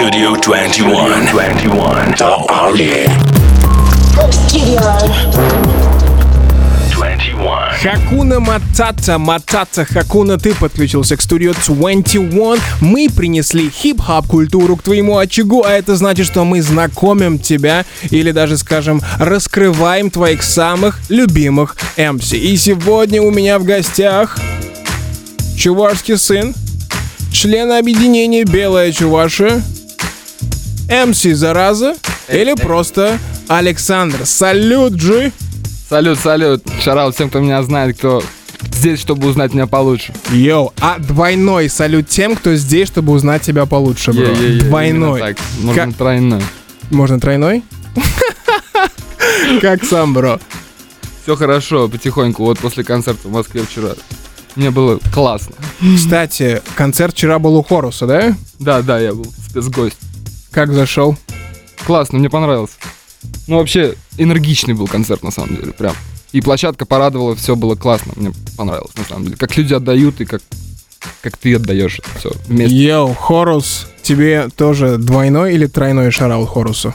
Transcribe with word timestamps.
Studio 0.00 0.34
21. 0.34 1.26
21. 1.26 2.14
The 2.16 2.46
Army. 2.48 3.04
Studio. 4.32 4.80
21. 6.90 7.82
Хакуна 7.82 8.40
Матата, 8.40 9.18
Матата 9.18 9.84
Хакуна, 9.84 10.38
ты 10.38 10.54
подключился 10.54 11.18
к 11.18 11.20
студию 11.20 11.54
21. 11.66 12.58
Мы 12.80 13.10
принесли 13.14 13.68
хип-хап 13.68 14.26
культуру 14.26 14.76
к 14.76 14.82
твоему 14.82 15.18
очагу, 15.18 15.64
а 15.66 15.72
это 15.72 15.96
значит, 15.96 16.24
что 16.24 16.46
мы 16.46 16.62
знакомим 16.62 17.38
тебя 17.38 17.84
или 18.08 18.32
даже, 18.32 18.56
скажем, 18.56 19.02
раскрываем 19.18 20.10
твоих 20.10 20.42
самых 20.42 20.98
любимых 21.10 21.76
MC. 21.98 22.38
И 22.38 22.56
сегодня 22.56 23.20
у 23.20 23.30
меня 23.30 23.58
в 23.58 23.64
гостях 23.64 24.38
чувашский 25.58 26.16
сын, 26.16 26.54
член 27.30 27.70
объединения 27.70 28.44
Белая 28.44 28.92
Чуваша, 28.92 29.62
MC 30.90 31.34
Зараза 31.34 31.94
или 32.28 32.54
просто 32.54 33.18
Александр. 33.48 34.26
Салют, 34.26 34.94
Джи! 34.94 35.32
Салют, 35.88 36.18
салют. 36.18 36.64
Шараут 36.82 37.14
всем, 37.14 37.28
кто 37.28 37.40
меня 37.40 37.62
знает, 37.62 37.96
кто 37.96 38.22
здесь, 38.72 39.00
чтобы 39.00 39.28
узнать 39.28 39.54
меня 39.54 39.66
получше. 39.66 40.12
Йоу, 40.30 40.72
а 40.80 40.98
двойной 40.98 41.68
салют 41.68 42.08
тем, 42.08 42.36
кто 42.36 42.54
здесь, 42.56 42.88
чтобы 42.88 43.12
узнать 43.12 43.42
тебя 43.42 43.66
получше, 43.66 44.12
бро. 44.12 44.22
Е-е-е, 44.24 44.60
Двойной. 44.62 45.20
именно 45.20 45.34
Так, 45.34 45.36
можно 45.60 45.84
Как- 45.86 45.94
тройной. 45.96 46.42
Можно 46.90 47.20
тройной? 47.20 47.62
Как 49.60 49.84
сам, 49.84 50.12
бро? 50.14 50.38
Все 51.22 51.36
хорошо, 51.36 51.88
потихоньку. 51.88 52.44
Вот 52.44 52.58
после 52.58 52.82
концерта 52.84 53.28
в 53.28 53.32
Москве 53.32 53.62
вчера. 53.62 53.90
Мне 54.56 54.70
было 54.70 54.98
классно. 55.14 55.54
Кстати, 55.96 56.60
концерт 56.74 57.14
вчера 57.14 57.38
был 57.38 57.56
у 57.56 57.62
Хоруса, 57.62 58.06
да? 58.06 58.34
Да, 58.58 58.82
да, 58.82 58.98
я 58.98 59.12
был 59.12 59.26
спецгость. 59.48 59.96
Как 60.50 60.72
зашел? 60.72 61.16
Классно, 61.86 62.18
мне 62.18 62.28
понравилось. 62.28 62.72
Ну, 63.46 63.58
вообще, 63.58 63.94
энергичный 64.18 64.74
был 64.74 64.86
концерт, 64.86 65.22
на 65.22 65.30
самом 65.30 65.56
деле, 65.56 65.72
прям. 65.72 65.94
И 66.32 66.40
площадка 66.40 66.86
порадовала, 66.86 67.34
все 67.34 67.56
было 67.56 67.74
классно. 67.74 68.12
Мне 68.16 68.32
понравилось, 68.56 68.94
на 68.96 69.04
самом 69.04 69.24
деле. 69.24 69.36
Как 69.36 69.56
люди 69.56 69.74
отдают 69.74 70.20
и 70.20 70.24
как, 70.24 70.42
как 71.22 71.36
ты 71.36 71.54
отдаешь 71.56 72.00
все 72.18 72.32
вместе. 72.46 72.74
Йоу, 72.76 73.14
Хорус, 73.14 73.86
тебе 74.02 74.48
тоже 74.56 74.98
двойной 74.98 75.54
или 75.54 75.66
тройной 75.66 76.10
шараут 76.10 76.48
Хорусу? 76.48 76.94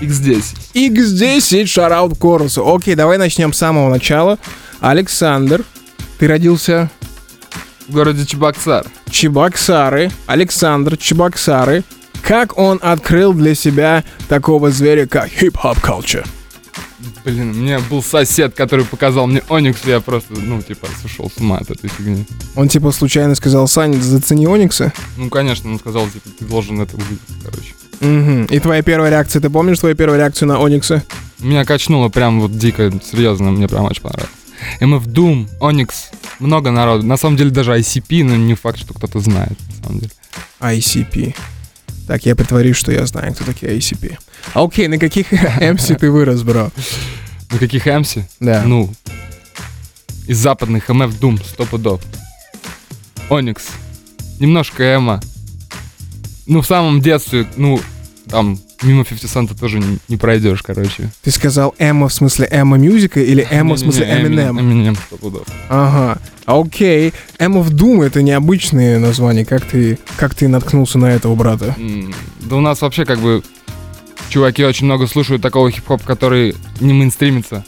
X10. 0.00 0.44
X10 0.74 1.66
шараут 1.66 2.18
Хорусу. 2.20 2.72
Окей, 2.74 2.94
давай 2.94 3.18
начнем 3.18 3.52
с 3.52 3.58
самого 3.58 3.90
начала. 3.90 4.38
Александр, 4.80 5.64
ты 6.18 6.28
родился 6.28 6.90
В 7.88 7.92
городе 7.92 8.26
Чебоксар. 8.26 8.86
Чебоксары, 9.10 10.10
Александр 10.26 10.96
Чебоксары. 10.96 11.84
Как 12.26 12.56
он 12.56 12.78
открыл 12.80 13.34
для 13.34 13.54
себя 13.54 14.02
такого 14.28 14.70
зверя, 14.70 15.06
как 15.06 15.28
хип-хоп 15.28 15.76
culture? 15.78 16.26
Блин, 17.22 17.50
у 17.50 17.54
меня 17.54 17.80
был 17.90 18.02
сосед, 18.02 18.54
который 18.54 18.86
показал 18.86 19.26
мне 19.26 19.42
Оникс, 19.50 19.84
и 19.84 19.90
я 19.90 20.00
просто, 20.00 20.32
ну, 20.34 20.62
типа, 20.62 20.88
сошел 21.02 21.30
с 21.30 21.38
ума 21.38 21.58
от 21.58 21.70
этой 21.70 21.90
фигни. 21.90 22.24
Он 22.56 22.68
типа 22.68 22.92
случайно 22.92 23.34
сказал, 23.34 23.68
Саня, 23.68 24.00
зацени 24.00 24.46
Оникса? 24.46 24.92
Ну, 25.18 25.28
конечно, 25.28 25.70
он 25.70 25.78
сказал, 25.78 26.08
типа, 26.08 26.30
ты 26.38 26.46
должен 26.46 26.80
это 26.80 26.96
увидеть, 26.96 27.20
короче. 27.42 27.74
Мгм. 28.00 28.44
И 28.46 28.58
твоя 28.58 28.82
первая 28.82 29.10
реакция, 29.10 29.42
ты 29.42 29.50
помнишь 29.50 29.78
твою 29.78 29.94
первую 29.94 30.18
реакцию 30.18 30.48
на 30.48 30.58
Оникса? 30.58 31.02
Меня 31.40 31.66
качнуло 31.66 32.08
прям 32.08 32.40
вот 32.40 32.56
дико, 32.56 32.90
серьезно, 33.04 33.50
мне 33.50 33.68
прям 33.68 33.84
очень 33.84 34.02
понравилось. 34.02 34.32
MF 34.80 35.04
Doom, 35.06 35.48
Onyx, 35.60 35.90
много 36.38 36.70
народу. 36.70 37.04
На 37.04 37.18
самом 37.18 37.36
деле 37.36 37.50
даже 37.50 37.72
ICP, 37.72 38.24
но 38.24 38.36
не 38.36 38.54
факт, 38.54 38.78
что 38.78 38.94
кто-то 38.94 39.20
знает, 39.20 39.58
на 39.68 39.84
самом 39.84 39.98
деле. 40.00 40.12
ICP. 40.60 41.34
Так, 42.06 42.26
я 42.26 42.36
притворюсь, 42.36 42.76
что 42.76 42.92
я 42.92 43.06
знаю, 43.06 43.34
кто 43.34 43.44
такие 43.44 43.76
ICP. 43.78 44.18
Окей, 44.52 44.88
на 44.88 44.98
каких 44.98 45.32
MC 45.32 45.96
ты 45.98 46.10
вырос, 46.10 46.42
бро? 46.42 46.70
На 47.50 47.58
каких 47.58 47.86
MC? 47.86 48.24
Да. 48.40 48.62
Ну, 48.66 48.92
из 50.26 50.38
западных 50.38 50.90
MF 50.90 51.18
Doom, 51.18 51.42
сто 51.44 51.64
пудов. 51.64 52.02
Onyx, 53.30 53.62
немножко 54.38 54.82
Эма. 54.82 55.20
Ну, 56.46 56.60
в 56.60 56.66
самом 56.66 57.00
детстве, 57.00 57.46
ну, 57.56 57.80
там, 58.28 58.58
мимо 58.82 59.04
50 59.04 59.30
Цента 59.30 59.56
тоже 59.56 59.78
не, 59.78 59.98
не 60.08 60.16
пройдешь, 60.16 60.62
короче. 60.62 61.10
Ты 61.22 61.30
сказал 61.30 61.74
Эмо 61.78 62.08
в 62.08 62.12
смысле 62.12 62.48
Эмо 62.50 62.76
мюзика 62.76 63.20
или 63.20 63.46
Эмо 63.50 63.74
в 63.74 63.78
смысле 63.78 64.96
сто 65.06 65.16
пудов. 65.16 65.46
Ага. 65.68 66.18
Окей. 66.46 67.12
Эмо 67.38 67.60
в 67.60 67.70
Doom 67.70 68.04
это 68.04 68.22
необычные 68.22 68.98
названия. 68.98 69.44
Как 69.44 69.64
ты, 69.64 69.98
как 70.16 70.34
ты 70.34 70.48
наткнулся 70.48 70.98
на 70.98 71.06
этого 71.06 71.34
брата? 71.34 71.74
Да 72.40 72.56
у 72.56 72.60
нас 72.60 72.80
вообще 72.82 73.04
как 73.04 73.20
бы 73.20 73.42
чуваки 74.28 74.64
очень 74.64 74.86
много 74.86 75.06
слушают 75.06 75.42
такого 75.42 75.70
хип-хоп, 75.70 76.02
который 76.02 76.54
не 76.80 76.92
мейнстримится. 76.92 77.64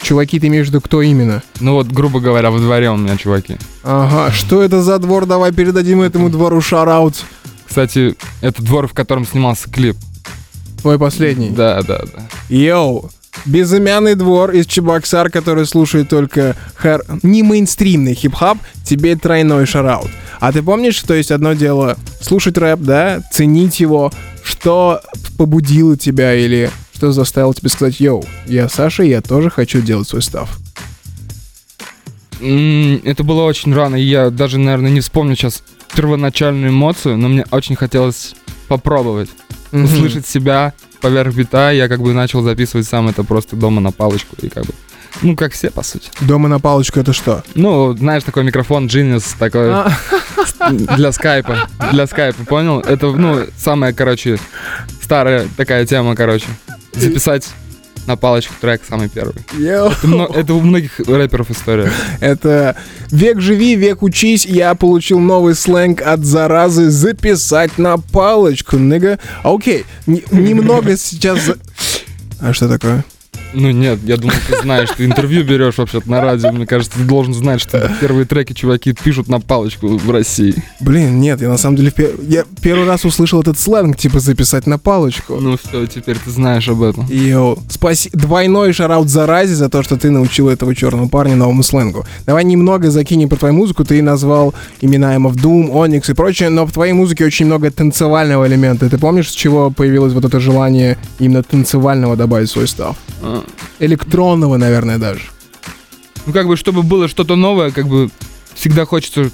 Чуваки, 0.00 0.38
ты 0.38 0.46
имеешь 0.46 0.66
в 0.66 0.68
виду, 0.68 0.80
кто 0.80 1.02
именно? 1.02 1.42
Ну 1.60 1.72
вот, 1.72 1.88
грубо 1.88 2.20
говоря, 2.20 2.50
во 2.50 2.58
дворе 2.58 2.90
у 2.90 2.96
меня 2.96 3.16
чуваки. 3.16 3.56
Ага, 3.82 4.32
что 4.32 4.62
это 4.62 4.82
за 4.82 4.98
двор? 4.98 5.26
Давай 5.26 5.52
передадим 5.52 6.00
этому 6.00 6.30
двору 6.30 6.60
shout-out. 6.60 7.24
Кстати, 7.66 8.14
это 8.40 8.62
двор, 8.62 8.86
в 8.86 8.92
котором 8.92 9.26
снимался 9.26 9.68
клип. 9.68 9.96
Твой 10.80 10.98
последний. 10.98 11.50
Да, 11.50 11.82
да, 11.82 12.00
да. 12.00 12.22
Yo, 12.48 13.10
безымянный 13.44 14.14
двор 14.14 14.52
из 14.52 14.66
Чебоксар, 14.66 15.30
который 15.30 15.66
слушает 15.66 16.08
только 16.08 16.56
хар... 16.74 17.02
не 17.22 17.42
мейнстримный 17.42 18.14
хип-хоп, 18.14 18.58
тебе 18.84 19.16
тройной 19.16 19.66
shout-out. 19.66 20.10
А 20.38 20.52
ты 20.52 20.62
помнишь, 20.62 20.96
что 20.96 21.14
есть 21.14 21.30
одно 21.30 21.54
дело 21.54 21.96
слушать 22.20 22.58
рэп, 22.58 22.80
да, 22.80 23.20
ценить 23.32 23.80
его, 23.80 24.12
что 24.42 25.00
побудило 25.38 25.96
тебя 25.96 26.34
или 26.34 26.70
что 26.94 27.12
заставило 27.12 27.54
тебя 27.54 27.68
сказать, 27.68 28.00
йоу, 28.00 28.24
я 28.46 28.68
Саша, 28.68 29.02
я 29.02 29.20
тоже 29.20 29.50
хочу 29.50 29.80
делать 29.82 30.08
свой 30.08 30.22
став. 30.22 30.58
Это 32.40 33.24
было 33.24 33.42
очень 33.42 33.74
рано, 33.74 33.96
и 33.96 34.02
я 34.02 34.30
даже, 34.30 34.58
наверное, 34.58 34.90
не 34.90 35.00
вспомню 35.00 35.36
сейчас 35.36 35.62
первоначальную 35.94 36.70
эмоцию, 36.70 37.16
но 37.16 37.28
мне 37.28 37.44
очень 37.50 37.76
хотелось 37.76 38.34
попробовать. 38.68 39.30
Услышать 39.72 40.26
себя 40.26 40.72
поверх 41.00 41.34
бита, 41.34 41.70
я 41.72 41.88
как 41.88 42.00
бы 42.00 42.12
начал 42.12 42.42
записывать 42.42 42.86
сам 42.86 43.08
это 43.08 43.24
просто 43.24 43.56
дома 43.56 43.80
на 43.80 43.92
палочку, 43.92 44.36
и 44.40 44.48
как 44.48 44.64
бы, 44.64 44.72
ну, 45.22 45.36
как 45.36 45.52
все, 45.52 45.70
по 45.70 45.82
сути. 45.82 46.10
Дома 46.20 46.48
на 46.48 46.60
палочку 46.60 47.00
это 47.00 47.12
что? 47.12 47.42
Ну, 47.54 47.96
знаешь, 47.96 48.22
такой 48.22 48.44
микрофон 48.44 48.86
Genius, 48.86 49.34
такой 49.38 49.70
А, 49.72 49.90
для 50.70 51.12
скайпа, 51.12 51.68
для 51.90 52.06
скайпа, 52.06 52.44
понял? 52.44 52.80
Это, 52.80 53.10
ну, 53.12 53.46
самая, 53.56 53.92
короче, 53.92 54.38
старая 55.02 55.48
такая 55.56 55.86
тема, 55.86 56.14
короче. 56.14 56.46
Записать 56.92 57.48
на 58.06 58.16
палочку 58.16 58.54
трек 58.60 58.82
самый 58.88 59.08
первый. 59.08 59.34
йоу. 59.58 59.90
Это, 59.90 60.38
это 60.40 60.54
у 60.54 60.60
многих 60.60 61.00
рэперов 61.00 61.50
история. 61.50 61.90
Это 62.20 62.76
век 63.10 63.40
живи, 63.40 63.74
век 63.74 64.02
учись. 64.02 64.46
Я 64.46 64.74
получил 64.74 65.18
новый 65.18 65.54
сленг 65.54 66.00
от 66.02 66.24
заразы 66.24 66.90
записать 66.90 67.78
на 67.78 67.98
палочку, 67.98 68.78
ныга. 68.78 69.18
Окей, 69.42 69.84
не- 70.06 70.24
немного 70.30 70.96
сейчас... 70.96 71.50
А 72.40 72.52
что 72.52 72.68
такое? 72.68 73.04
Ну 73.54 73.70
нет, 73.70 73.98
я 74.04 74.16
думал, 74.16 74.34
ты 74.48 74.60
знаешь, 74.62 74.88
ты 74.96 75.04
интервью 75.04 75.44
берешь 75.44 75.78
вообще-то 75.78 76.10
на 76.10 76.20
радио. 76.20 76.52
Мне 76.52 76.66
кажется, 76.66 76.98
ты 76.98 77.04
должен 77.04 77.32
знать, 77.34 77.60
что 77.60 77.90
первые 78.00 78.26
треки 78.26 78.52
чуваки 78.52 78.92
пишут 78.92 79.28
на 79.28 79.40
палочку 79.40 79.88
в 79.96 80.10
России. 80.10 80.54
Блин, 80.80 81.20
нет, 81.20 81.40
я 81.40 81.48
на 81.48 81.56
самом 81.56 81.76
деле 81.76 81.90
пер- 81.90 82.18
я 82.28 82.44
первый 82.60 82.86
раз 82.86 83.04
услышал 83.04 83.40
этот 83.40 83.58
сленг, 83.58 83.96
типа 83.96 84.20
записать 84.20 84.66
на 84.66 84.78
палочку. 84.78 85.36
Ну 85.40 85.56
все, 85.56 85.86
теперь 85.86 86.16
ты 86.18 86.30
знаешь 86.30 86.68
об 86.68 86.82
этом. 86.82 87.06
Йоу, 87.08 87.58
спаси... 87.68 88.10
двойной 88.12 88.72
шараут 88.72 89.08
заразе 89.08 89.54
за 89.54 89.68
то, 89.68 89.82
что 89.82 89.96
ты 89.96 90.10
научил 90.10 90.48
этого 90.48 90.74
черного 90.74 91.08
парня 91.08 91.36
новому 91.36 91.62
сленгу. 91.62 92.04
Давай 92.26 92.44
немного 92.44 92.90
закинем 92.90 93.28
про 93.28 93.36
твою 93.36 93.54
музыку. 93.54 93.84
Ты 93.84 94.02
назвал 94.02 94.54
имена 94.80 95.16
MF 95.16 95.34
Doom, 95.34 95.70
Onyx 95.70 96.10
и 96.10 96.14
прочее, 96.14 96.50
но 96.50 96.66
в 96.66 96.72
твоей 96.72 96.92
музыке 96.92 97.24
очень 97.24 97.46
много 97.46 97.70
танцевального 97.70 98.46
элемента. 98.46 98.88
Ты 98.90 98.98
помнишь, 98.98 99.30
с 99.30 99.34
чего 99.34 99.70
появилось 99.70 100.12
вот 100.12 100.24
это 100.24 100.40
желание 100.40 100.98
именно 101.18 101.42
танцевального 101.42 102.16
добавить 102.16 102.48
в 102.48 102.52
свой 102.52 102.68
став? 102.68 102.96
Электронного, 103.78 104.56
наверное, 104.56 104.98
даже. 104.98 105.22
Ну 106.26 106.32
как 106.32 106.46
бы, 106.46 106.56
чтобы 106.56 106.82
было 106.82 107.08
что-то 107.08 107.36
новое, 107.36 107.70
как 107.70 107.86
бы 107.86 108.10
всегда 108.54 108.84
хочется 108.84 109.30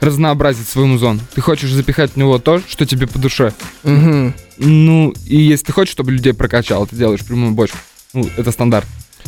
разнообразить 0.00 0.68
свой 0.68 0.86
музон. 0.86 1.20
Ты 1.34 1.40
хочешь 1.40 1.70
запихать 1.70 2.12
в 2.12 2.16
него 2.16 2.38
то, 2.38 2.60
что 2.68 2.84
тебе 2.84 3.06
по 3.06 3.20
душе. 3.20 3.52
Угу. 3.84 4.32
Ну, 4.58 5.14
и 5.26 5.36
если 5.36 5.66
ты 5.66 5.72
хочешь, 5.72 5.92
чтобы 5.92 6.10
людей 6.10 6.32
прокачал, 6.32 6.86
ты 6.86 6.96
делаешь 6.96 7.24
прямую 7.24 7.52
бочку. 7.52 7.78
Ну, 8.12 8.28
это 8.36 8.50
стандарт. 8.50 8.86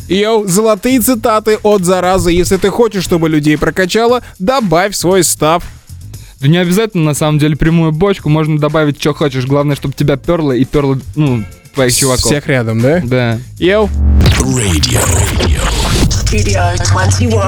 Йоу, 0.09 0.45
золотые 0.45 0.99
цитаты 0.99 1.57
от 1.63 1.83
заразы. 1.83 2.31
Если 2.31 2.57
ты 2.57 2.69
хочешь, 2.69 3.05
чтобы 3.05 3.29
людей 3.29 3.57
прокачало, 3.57 4.21
добавь 4.37 4.95
свой 4.95 5.23
став. 5.23 5.63
Да 6.41 6.47
не 6.49 6.57
обязательно, 6.57 7.05
на 7.05 7.13
самом 7.13 7.39
деле, 7.39 7.55
прямую 7.55 7.93
бочку. 7.93 8.29
Можно 8.29 8.59
добавить, 8.59 8.99
что 8.99 9.13
хочешь. 9.13 9.45
Главное, 9.45 9.77
чтобы 9.77 9.93
тебя 9.93 10.17
перло 10.17 10.51
и 10.51 10.65
перло, 10.65 10.99
ну, 11.15 11.45
твоих 11.75 11.95
чуваков. 11.95 12.25
Всех 12.25 12.47
рядом, 12.47 12.81
да? 12.81 13.01
Да. 13.03 13.39
Yo. 13.59 13.89
Radio. 14.39 15.01
Studio 16.09 16.75
21. 16.91 17.39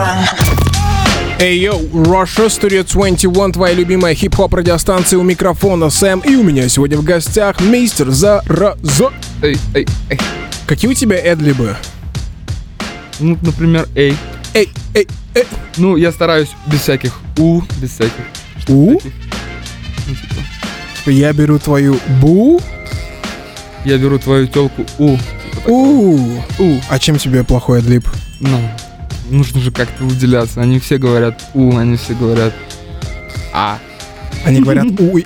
Эй, 1.39 1.59
yo, 1.59 1.79
Russia 1.94 2.47
Studio 2.47 2.83
21, 2.83 3.51
твоя 3.51 3.74
любимая 3.74 4.15
хип-хоп 4.15 4.53
радиостанция 4.56 5.19
у 5.19 5.24
микрофона 5.24 5.89
Сэм, 5.89 6.21
и 6.21 6.35
у 6.35 6.44
меня 6.44 6.68
сегодня 6.68 6.97
в 6.97 7.03
гостях 7.03 7.62
мистер 7.62 8.09
Зараза. 8.09 9.12
Эй, 9.44 9.57
эй, 9.75 9.88
эй. 10.09 10.19
Какие 10.65 10.89
у 10.91 10.94
тебя 10.95 11.18
ad-lib 11.18 11.61
ы? 11.61 11.75
Ну, 13.19 13.38
например, 13.41 13.88
эй. 13.95 14.18
Эй, 14.53 14.69
эй, 14.95 15.07
эй. 15.35 15.44
Ну, 15.77 15.95
я 15.95 16.12
стараюсь 16.12 16.50
без 16.65 16.81
всяких 16.81 17.13
у, 17.38 17.62
без 17.79 17.91
всяких. 17.91 18.25
У? 18.68 18.95
таких. 18.95 19.12
Ну, 20.07 20.15
типа, 20.15 21.09
Я 21.12 21.33
беру 21.33 21.59
твою 21.59 22.00
бу. 22.19 22.59
Я 23.88 23.98
беру 23.98 24.19
твою 24.19 24.48
телку 24.48 24.86
у. 25.00 25.18
У. 25.66 26.18
У. 26.60 26.80
А 26.89 27.00
чем 27.00 27.18
тебе 27.18 27.44
плохой 27.44 27.80
эдлиб? 27.80 28.07
Ну, 28.39 28.60
нужно 29.30 29.60
же 29.62 29.72
как-то 29.72 30.04
выделяться. 30.04 30.62
Они 30.62 30.80
все 30.80 30.98
говорят 30.98 31.42
у, 31.54 31.75
они 31.75 31.98
все 31.98 32.13
говорят 32.13 32.54
а. 33.54 33.80
Они 34.45 34.62
говорят 34.62 34.86
уй. 35.00 35.25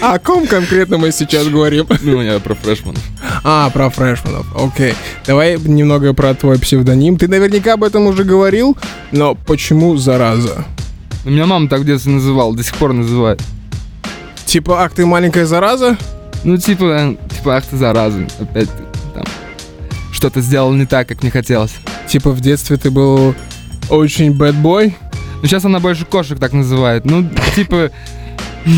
О 0.00 0.18
ком 0.18 0.46
конкретно 0.46 0.96
мы 0.96 1.12
сейчас 1.12 1.46
говорим? 1.48 1.86
Ну, 2.00 2.22
я 2.22 2.38
про 2.38 2.54
фрешманов. 2.54 3.02
А, 3.44 3.68
про 3.70 3.90
фрешманов, 3.90 4.46
окей. 4.56 4.94
Давай 5.26 5.58
немного 5.58 6.14
про 6.14 6.34
твой 6.34 6.58
псевдоним. 6.58 7.18
Ты 7.18 7.28
наверняка 7.28 7.74
об 7.74 7.84
этом 7.84 8.06
уже 8.06 8.24
говорил, 8.24 8.78
но 9.12 9.34
почему 9.34 9.96
зараза? 9.96 10.64
Ну, 11.24 11.32
Меня 11.32 11.46
мама 11.46 11.68
так 11.68 11.80
в 11.80 11.84
детстве 11.84 12.12
называла, 12.12 12.56
до 12.56 12.62
сих 12.62 12.76
пор 12.76 12.92
называет. 12.92 13.42
Типа, 14.48 14.82
ах 14.82 14.94
ты 14.94 15.04
маленькая 15.04 15.44
зараза? 15.44 15.98
Ну, 16.42 16.56
типа, 16.56 16.84
э, 16.84 17.16
типа, 17.36 17.58
ах 17.58 17.66
ты 17.66 17.76
зараза, 17.76 18.26
опять 18.40 18.70
там 19.14 19.24
что-то 20.10 20.40
сделал 20.40 20.72
не 20.72 20.86
так, 20.86 21.06
как 21.06 21.20
мне 21.20 21.30
хотелось. 21.30 21.74
Типа, 22.08 22.30
в 22.30 22.40
детстве 22.40 22.78
ты 22.78 22.90
был 22.90 23.34
очень 23.90 24.30
bad 24.30 24.54
boy? 24.62 24.94
Ну, 25.42 25.46
сейчас 25.46 25.66
она 25.66 25.80
больше 25.80 26.06
кошек 26.06 26.38
так 26.38 26.54
называет. 26.54 27.04
Ну, 27.04 27.28
типа... 27.54 27.90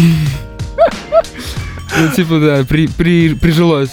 Ну, 1.99 2.09
типа, 2.15 2.39
да, 2.41 2.65
при, 2.69 2.87
при, 2.87 3.35
прижилось. 3.35 3.91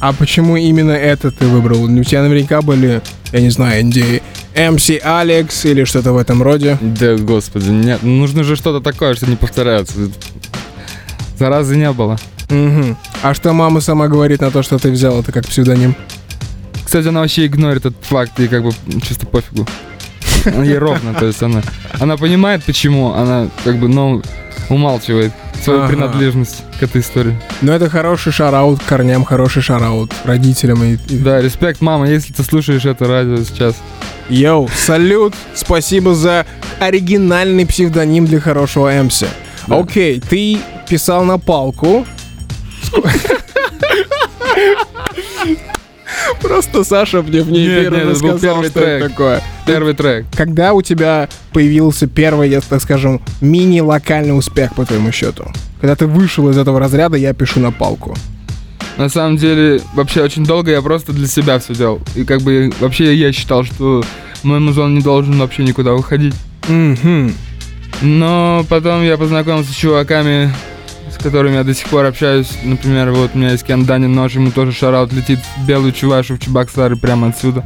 А 0.00 0.12
почему 0.12 0.56
именно 0.56 0.92
это 0.92 1.30
ты 1.30 1.46
выбрал? 1.46 1.82
У 1.84 2.04
тебя 2.04 2.22
наверняка 2.22 2.62
были, 2.62 3.02
я 3.32 3.40
не 3.40 3.50
знаю, 3.50 3.82
Инди, 3.82 4.22
MC 4.54 4.98
Алекс 4.98 5.64
или 5.64 5.84
что-то 5.84 6.12
в 6.12 6.16
этом 6.16 6.42
роде. 6.42 6.78
Да, 6.80 7.16
господи, 7.16 7.70
нет, 7.70 8.02
нужно 8.02 8.44
же 8.44 8.56
что-то 8.56 8.80
такое, 8.80 9.14
что 9.14 9.26
не 9.26 9.36
повторяется. 9.36 10.10
Заразы 11.38 11.76
не 11.76 11.90
было. 11.92 12.18
Мгм. 12.50 12.96
А 13.22 13.34
что 13.34 13.52
мама 13.52 13.80
сама 13.80 14.08
говорит 14.08 14.40
на 14.40 14.50
то, 14.50 14.62
что 14.62 14.78
ты 14.78 14.90
взял 14.90 15.20
это 15.20 15.32
как 15.32 15.46
псевдоним? 15.46 15.94
Кстати, 16.84 17.08
она 17.08 17.20
вообще 17.20 17.46
игнорит 17.46 17.84
этот 17.86 18.02
факт 18.04 18.40
и 18.40 18.48
как 18.48 18.62
бы 18.64 18.72
чисто 19.06 19.26
пофигу. 19.26 19.66
Ей 20.64 20.78
ровно, 20.78 21.12
то 21.14 21.26
есть 21.26 21.42
она, 21.42 21.62
она 22.00 22.16
понимает, 22.16 22.64
почему, 22.64 23.12
она 23.12 23.48
как 23.64 23.76
бы, 23.78 23.88
но 23.88 24.22
умалчивает 24.70 25.32
свою 25.62 25.80
Ага. 25.80 25.88
принадлежность 25.88 26.62
к 26.78 26.82
этой 26.84 27.00
истории. 27.02 27.38
Ну, 27.60 27.72
это 27.72 27.90
хороший 27.90 28.32
шараут 28.32 28.80
корням, 28.82 29.24
хороший 29.24 29.60
шараут 29.62 30.12
родителям. 30.24 30.82
И, 30.84 30.94
и- 31.08 31.18
Да, 31.18 31.40
респект, 31.42 31.80
мама, 31.80 32.08
если 32.08 32.32
ты 32.32 32.42
слушаешь 32.44 32.84
это 32.86 33.06
радио 33.06 33.36
сейчас. 33.44 33.74
Йоу, 34.30 34.68
салют! 34.74 35.34
Спасибо 35.54 36.14
за 36.14 36.46
оригинальный 36.80 37.66
псевдоним 37.66 38.24
для 38.26 38.40
хорошего 38.40 38.90
МС. 39.02 39.24
Да. 39.66 39.78
Окей, 39.78 40.20
ты 40.20 40.58
писал 40.88 41.24
на 41.24 41.38
палку. 41.38 42.06
Просто 46.40 46.84
Саша 46.84 47.22
мне 47.22 47.42
в 47.42 47.50
ней 47.50 47.66
первый 47.66 48.04
рассказал, 48.04 48.38
первый 48.38 48.68
что 48.70 48.80
это 48.80 48.98
трек. 48.98 49.10
такое. 49.10 49.42
Первый 49.66 49.94
трек. 49.94 50.26
Когда 50.36 50.72
у 50.72 50.82
тебя 50.82 51.28
появился 51.52 52.06
первый, 52.06 52.48
я 52.50 52.60
так 52.60 52.80
скажем, 52.82 53.20
мини-локальный 53.40 54.36
успех, 54.36 54.74
по 54.74 54.84
твоему 54.84 55.12
счету? 55.12 55.44
Когда 55.80 55.94
ты 55.96 56.06
вышел 56.06 56.48
из 56.48 56.56
этого 56.56 56.80
разряда, 56.80 57.16
я 57.16 57.32
пишу 57.34 57.60
на 57.60 57.72
палку. 57.72 58.16
На 58.96 59.08
самом 59.08 59.36
деле, 59.36 59.80
вообще 59.94 60.22
очень 60.22 60.44
долго 60.44 60.70
я 60.70 60.82
просто 60.82 61.12
для 61.12 61.28
себя 61.28 61.58
все 61.58 61.74
делал. 61.74 62.00
И 62.16 62.24
как 62.24 62.42
бы 62.42 62.72
вообще 62.80 63.14
я 63.14 63.32
считал, 63.32 63.64
что 63.64 64.02
мой 64.42 64.58
музон 64.58 64.94
не 64.94 65.00
должен 65.02 65.38
вообще 65.38 65.62
никуда 65.64 65.94
уходить. 65.94 66.34
Мгм. 66.68 67.32
Но 68.02 68.64
потом 68.68 69.02
я 69.04 69.16
познакомился 69.16 69.72
с 69.72 69.76
чуваками, 69.76 70.52
с 71.18 71.22
которыми 71.22 71.54
я 71.54 71.64
до 71.64 71.74
сих 71.74 71.88
пор 71.88 72.04
общаюсь. 72.04 72.50
Например, 72.62 73.10
вот 73.10 73.32
у 73.34 73.38
меня 73.38 73.50
есть 73.52 73.64
Кен 73.64 73.84
Данин 73.84 74.12
Нож, 74.12 74.34
ему 74.34 74.50
тоже 74.50 74.72
шараут 74.72 75.12
летит 75.12 75.40
в 75.56 75.66
белую 75.66 75.92
чувашу 75.92 76.36
в 76.36 76.38
Чебоксары 76.40 76.96
прямо 76.96 77.28
отсюда. 77.28 77.64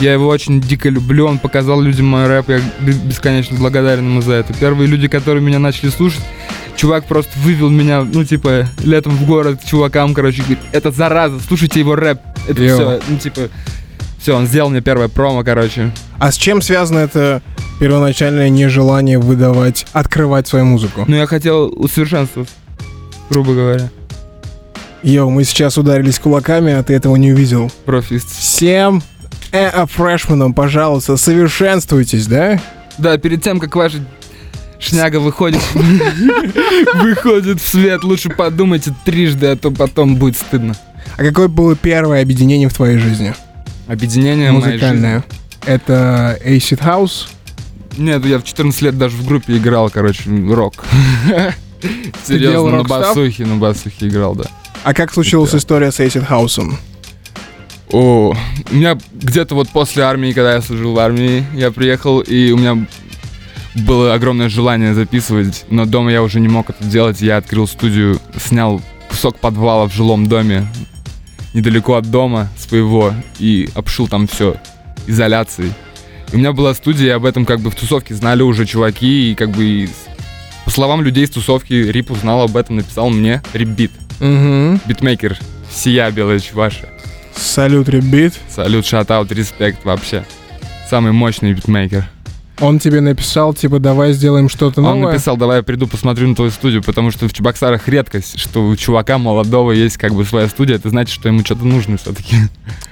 Я 0.00 0.12
его 0.12 0.28
очень 0.28 0.60
дико 0.60 0.88
люблю, 0.88 1.26
он 1.26 1.38
показал 1.38 1.80
людям 1.80 2.06
мой 2.06 2.28
рэп, 2.28 2.50
я 2.50 2.60
бе- 2.80 2.92
бесконечно 2.92 3.58
благодарен 3.58 4.04
ему 4.04 4.22
за 4.22 4.34
это. 4.34 4.54
Первые 4.54 4.86
люди, 4.86 5.08
которые 5.08 5.42
меня 5.42 5.58
начали 5.58 5.90
слушать, 5.90 6.22
чувак 6.76 7.06
просто 7.06 7.32
вывел 7.40 7.68
меня, 7.68 8.04
ну, 8.04 8.24
типа, 8.24 8.66
летом 8.84 9.12
в 9.16 9.26
город 9.26 9.60
к 9.60 9.66
чувакам, 9.68 10.14
короче, 10.14 10.42
говорит, 10.42 10.60
это 10.70 10.92
зараза, 10.92 11.40
слушайте 11.40 11.80
его 11.80 11.96
рэп. 11.96 12.20
Это 12.46 12.62
Йо. 12.62 12.74
все, 12.74 13.00
ну, 13.08 13.18
типа, 13.18 13.40
все, 14.20 14.36
он 14.36 14.46
сделал 14.46 14.70
мне 14.70 14.80
первое 14.80 15.08
промо, 15.08 15.42
короче. 15.42 15.90
А 16.20 16.30
с 16.30 16.36
чем 16.36 16.62
связано 16.62 17.00
это 17.00 17.42
первоначальное 17.80 18.48
нежелание 18.50 19.18
выдавать, 19.18 19.84
открывать 19.92 20.46
свою 20.46 20.64
музыку? 20.64 21.04
Ну, 21.08 21.16
я 21.16 21.26
хотел 21.26 21.72
усовершенствоваться, 21.76 22.54
грубо 23.30 23.54
говоря. 23.54 23.90
Йоу, 25.02 25.30
мы 25.30 25.44
сейчас 25.44 25.78
ударились 25.78 26.18
кулаками, 26.18 26.72
а 26.72 26.82
ты 26.82 26.94
этого 26.94 27.16
не 27.16 27.32
увидел. 27.32 27.70
Профист. 27.84 28.30
Всем 28.36 29.02
э, 29.52 29.66
а, 29.66 29.86
фрешменам, 29.86 30.54
пожалуйста, 30.54 31.16
совершенствуйтесь, 31.16 32.26
да? 32.26 32.60
Да, 32.98 33.16
перед 33.16 33.42
тем, 33.42 33.60
как 33.60 33.76
ваша 33.76 33.98
шняга 34.80 35.20
выходит, 35.20 35.62
выходит 36.94 37.60
в 37.60 37.68
свет, 37.68 38.02
лучше 38.02 38.30
подумайте 38.30 38.92
трижды, 39.04 39.46
а 39.46 39.56
то 39.56 39.70
потом 39.70 40.16
будет 40.16 40.36
стыдно. 40.36 40.74
А 41.16 41.22
какое 41.22 41.48
было 41.48 41.76
первое 41.76 42.22
объединение 42.22 42.68
в 42.68 42.74
твоей 42.74 42.98
жизни? 42.98 43.34
Объединение. 43.86 44.52
Музыкальное. 44.52 45.24
Это 45.64 46.38
Acid 46.44 46.80
House? 46.80 47.28
Нет, 47.96 48.24
я 48.24 48.38
в 48.38 48.44
14 48.44 48.82
лет 48.82 48.98
даже 48.98 49.16
в 49.16 49.26
группе 49.26 49.56
играл, 49.56 49.90
короче, 49.90 50.22
рок. 50.50 50.84
Серьезно, 52.24 52.78
на 52.78 52.84
басухе, 52.84 53.46
на 53.46 53.56
басухе 53.56 54.08
играл, 54.08 54.34
да. 54.34 54.44
А 54.84 54.94
как 54.94 55.12
случилась 55.12 55.54
история 55.54 55.90
с 55.90 56.00
Acid 56.00 56.28
House? 56.28 56.60
О, 57.90 58.34
у 58.70 58.74
меня 58.74 58.98
где-то 59.14 59.54
вот 59.54 59.68
после 59.70 60.02
армии, 60.02 60.32
когда 60.32 60.54
я 60.54 60.60
служил 60.60 60.92
в 60.92 60.98
армии, 60.98 61.44
я 61.54 61.70
приехал, 61.70 62.20
и 62.20 62.50
у 62.50 62.58
меня 62.58 62.86
было 63.74 64.14
огромное 64.14 64.48
желание 64.48 64.94
записывать, 64.94 65.64
но 65.70 65.86
дома 65.86 66.12
я 66.12 66.22
уже 66.22 66.40
не 66.40 66.48
мог 66.48 66.70
это 66.70 66.84
делать. 66.84 67.20
Я 67.20 67.38
открыл 67.38 67.66
студию, 67.66 68.18
снял 68.36 68.82
кусок 69.08 69.38
подвала 69.38 69.86
в 69.86 69.92
жилом 69.92 70.26
доме, 70.26 70.66
недалеко 71.54 71.94
от 71.94 72.10
дома 72.10 72.48
своего, 72.58 73.14
и 73.38 73.68
обшил 73.74 74.06
там 74.06 74.26
все 74.26 74.56
изоляцией. 75.06 75.72
И 76.32 76.36
у 76.36 76.38
меня 76.38 76.52
была 76.52 76.74
студия, 76.74 77.06
и 77.06 77.10
об 77.10 77.24
этом 77.24 77.46
как 77.46 77.60
бы 77.60 77.70
в 77.70 77.74
тусовке 77.74 78.14
знали 78.14 78.42
уже 78.42 78.66
чуваки, 78.66 79.32
и 79.32 79.34
как 79.34 79.50
бы 79.50 79.64
и 79.64 79.88
по 80.68 80.72
словам 80.74 81.00
людей 81.00 81.26
с 81.26 81.30
тусовки, 81.30 81.72
Рип 81.72 82.10
узнал 82.10 82.42
об 82.42 82.54
этом, 82.54 82.76
написал 82.76 83.08
мне 83.08 83.40
Рипбит, 83.54 83.90
Угу. 84.20 84.80
битмейкер, 84.84 85.38
сия 85.72 86.10
белая 86.10 86.40
чуваша. 86.40 86.90
Салют, 87.34 87.88
ребят. 87.88 88.34
Салют, 88.54 88.84
shout-out, 88.84 89.32
респект 89.32 89.86
вообще. 89.86 90.26
Самый 90.90 91.12
мощный 91.12 91.54
битмейкер. 91.54 92.06
Он 92.60 92.78
тебе 92.78 93.00
написал, 93.00 93.54
типа, 93.54 93.78
давай 93.78 94.12
сделаем 94.12 94.50
что-то 94.50 94.82
Он 94.82 94.98
новое. 95.00 95.14
написал, 95.14 95.38
давай 95.38 95.58
я 95.58 95.62
приду 95.62 95.86
посмотрю 95.86 96.28
на 96.28 96.34
твою 96.34 96.50
студию, 96.50 96.82
потому 96.82 97.12
что 97.12 97.26
в 97.28 97.32
Чебоксарах 97.32 97.88
редкость, 97.88 98.38
что 98.38 98.66
у 98.68 98.76
чувака 98.76 99.16
молодого 99.16 99.72
есть 99.72 99.96
как 99.96 100.12
бы 100.12 100.26
своя 100.26 100.48
студия, 100.48 100.76
это 100.76 100.90
значит, 100.90 101.14
что 101.14 101.28
ему 101.30 101.40
что-то 101.46 101.64
нужно 101.64 101.96
все-таки. 101.96 102.36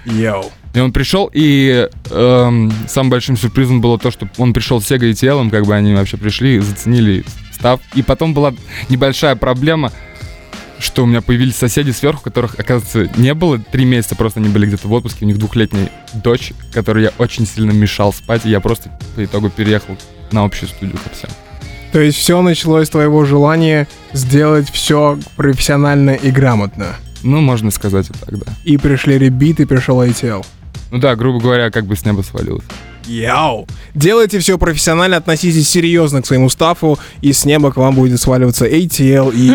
Йоу. 0.06 0.50
И 0.73 0.80
он 0.80 0.92
пришел, 0.92 1.28
и 1.30 1.90
эм, 2.11 2.73
самым 2.88 3.11
большим 3.11 3.37
сюрпризом 3.37 3.83
было 3.83 3.99
то, 3.99 4.11
что 4.11 4.26
он 4.38 4.54
пришел 4.54 4.80
с 4.80 4.90
Sega 4.90 5.11
и 5.11 5.14
телом, 5.14 5.50
как 5.50 5.66
бы 5.66 5.75
они 5.75 5.95
вообще 5.95 6.16
пришли, 6.16 6.59
заценили 6.59 7.23
став. 7.56 7.80
И 7.94 8.02
потом 8.02 8.34
была 8.34 8.54
небольшая 8.88 9.34
проблема, 9.36 9.92
что 10.78 11.04
у 11.04 11.06
меня 11.06 11.22
появились 11.22 11.56
соседи 11.56 11.90
сверху, 11.90 12.22
которых, 12.22 12.58
оказывается, 12.58 13.10
не 13.18 13.34
было 13.34 13.58
три 13.58 13.84
месяца, 13.84 14.14
просто 14.14 14.40
они 14.40 14.48
были 14.48 14.66
где-то 14.66 14.88
в 14.88 14.92
отпуске, 14.92 15.25
у 15.25 15.28
них 15.28 15.38
двухлетняя 15.38 15.90
дочь, 16.14 16.52
которой 16.72 17.04
я 17.04 17.12
очень 17.18 17.46
сильно 17.46 17.72
мешал 17.72 18.12
спать, 18.12 18.44
и 18.44 18.50
я 18.50 18.60
просто 18.60 18.90
по 19.14 19.25
итогу 19.25 19.50
переехал 19.50 19.96
на 20.32 20.44
общую 20.44 20.68
студию 20.68 20.98
ко 20.98 21.10
всем. 21.10 21.30
То 21.92 22.00
есть 22.00 22.18
все 22.18 22.42
началось 22.42 22.88
с 22.88 22.90
твоего 22.90 23.25
желания 23.25 23.88
сделать 24.12 24.70
все 24.70 25.18
профессионально 25.36 26.10
и 26.10 26.30
грамотно. 26.30 26.96
Ну, 27.22 27.40
можно 27.40 27.70
сказать 27.70 28.10
и 28.10 28.12
так, 28.12 28.38
да. 28.38 28.52
И 28.64 28.76
пришли 28.76 29.18
ребит, 29.18 29.60
и 29.60 29.64
пришел 29.64 30.02
ITL. 30.02 30.44
Ну 30.90 30.98
да, 30.98 31.16
грубо 31.16 31.40
говоря, 31.40 31.70
как 31.70 31.86
бы 31.86 31.96
с 31.96 32.04
неба 32.04 32.22
свалилось. 32.22 32.64
Йоу! 33.06 33.66
Делайте 33.94 34.38
все 34.38 34.58
профессионально, 34.58 35.16
относитесь 35.16 35.68
серьезно 35.68 36.22
к 36.22 36.26
своему 36.26 36.48
стафу, 36.48 36.98
и 37.20 37.32
с 37.32 37.44
неба 37.44 37.72
к 37.72 37.76
вам 37.76 37.94
будет 37.94 38.20
сваливаться 38.20 38.66
ATL 38.66 39.32
и 39.34 39.50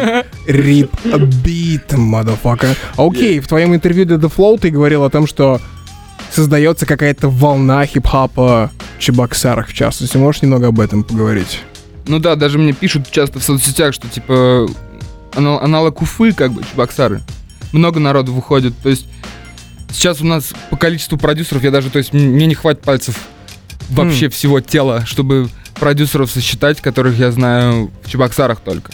RIP 0.50 0.90
Beat, 1.04 1.90
motherfucker. 1.90 2.76
Окей, 2.98 3.40
в 3.40 3.48
твоем 3.48 3.76
интервью 3.76 4.06
для 4.06 4.18
The 4.18 4.32
Flow 4.36 4.60
ты 4.60 4.70
говорил 4.70 5.04
о 5.04 5.10
том, 5.10 5.28
что 5.28 5.60
создается 6.32 6.86
какая-то 6.86 7.30
волна 7.30 7.86
хип-хопа 7.86 8.72
в 8.98 9.00
Чебоксарах, 9.00 9.68
в 9.68 9.74
частности. 9.74 10.18
Можешь 10.18 10.42
немного 10.42 10.68
об 10.68 10.80
этом 10.80 11.04
поговорить? 11.04 11.60
Ну 12.08 12.20
да, 12.20 12.36
даже 12.36 12.58
мне 12.58 12.74
пишут 12.74 13.12
часто 13.12 13.40
в 13.40 13.44
соцсетях, 13.44 13.94
что 13.94 14.08
типа 14.08 14.68
анал- 15.36 15.60
аналог 15.62 16.02
Уфы, 16.02 16.34
как 16.34 16.52
бы, 16.52 16.64
Чебоксары. 16.64 17.22
Много 17.74 18.00
народу 18.00 18.34
выходит. 18.34 18.74
То 18.82 18.90
есть 18.90 19.06
сейчас 19.92 20.22
у 20.22 20.26
нас 20.26 20.54
по 20.70 20.78
количеству 20.78 21.18
продюсеров, 21.18 21.64
я 21.64 21.72
даже, 21.72 21.90
то 21.90 22.00
есть 22.00 22.14
мне 22.14 22.48
не 22.48 22.56
хватит 22.56 22.82
пальцев 22.82 23.16
вообще 23.92 24.30
всего 24.30 24.60
тела, 24.62 25.06
чтобы 25.06 25.50
продюсеров 25.76 26.32
сосчитать, 26.32 26.82
которых 26.82 27.18
я 27.18 27.32
знаю 27.32 27.92
в 28.04 28.10
Чебоксарах 28.10 28.60
только. 28.60 28.92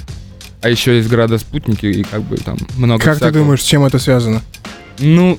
А 0.62 0.70
еще 0.70 0.98
есть 0.98 1.10
города 1.10 1.38
спутники 1.38 1.86
и 1.86 2.04
как 2.04 2.24
бы 2.24 2.38
там 2.38 2.58
много 2.78 3.04
как 3.04 3.16
ты 3.16 3.20
всякого. 3.26 3.44
думаешь, 3.44 3.62
с 3.62 3.66
чем 3.66 3.86
это 3.86 4.00
связано? 4.00 4.42
Ну, 5.00 5.38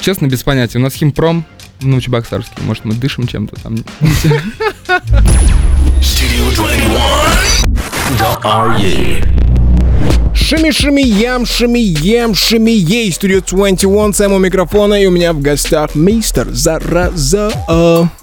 честно, 0.00 0.26
без 0.26 0.42
понятия. 0.42 0.78
У 0.78 0.80
нас 0.82 0.94
химпром, 0.94 1.44
ну, 1.80 2.00
Чебоксарский. 2.00 2.62
Может, 2.64 2.84
мы 2.84 2.94
дышим 2.94 3.26
чем-то 3.26 3.54
там. 3.62 3.76
Studio 6.00 6.54
21. 6.54 6.90
RE. 8.42 9.47
Шими 10.38 10.70
шими 10.70 11.02
ям, 11.02 11.44
шими 11.44 11.80
ем, 11.80 12.34
шими 12.34 12.70
ей. 12.70 13.12
Студио 13.12 13.40
21, 13.40 14.14
Сэм 14.14 14.32
у 14.32 14.38
микрофона, 14.38 14.94
и 14.94 15.06
у 15.06 15.10
меня 15.10 15.32
в 15.34 15.40
гостях 15.40 15.94
мистер 15.94 16.48
Зараза. 16.50 17.50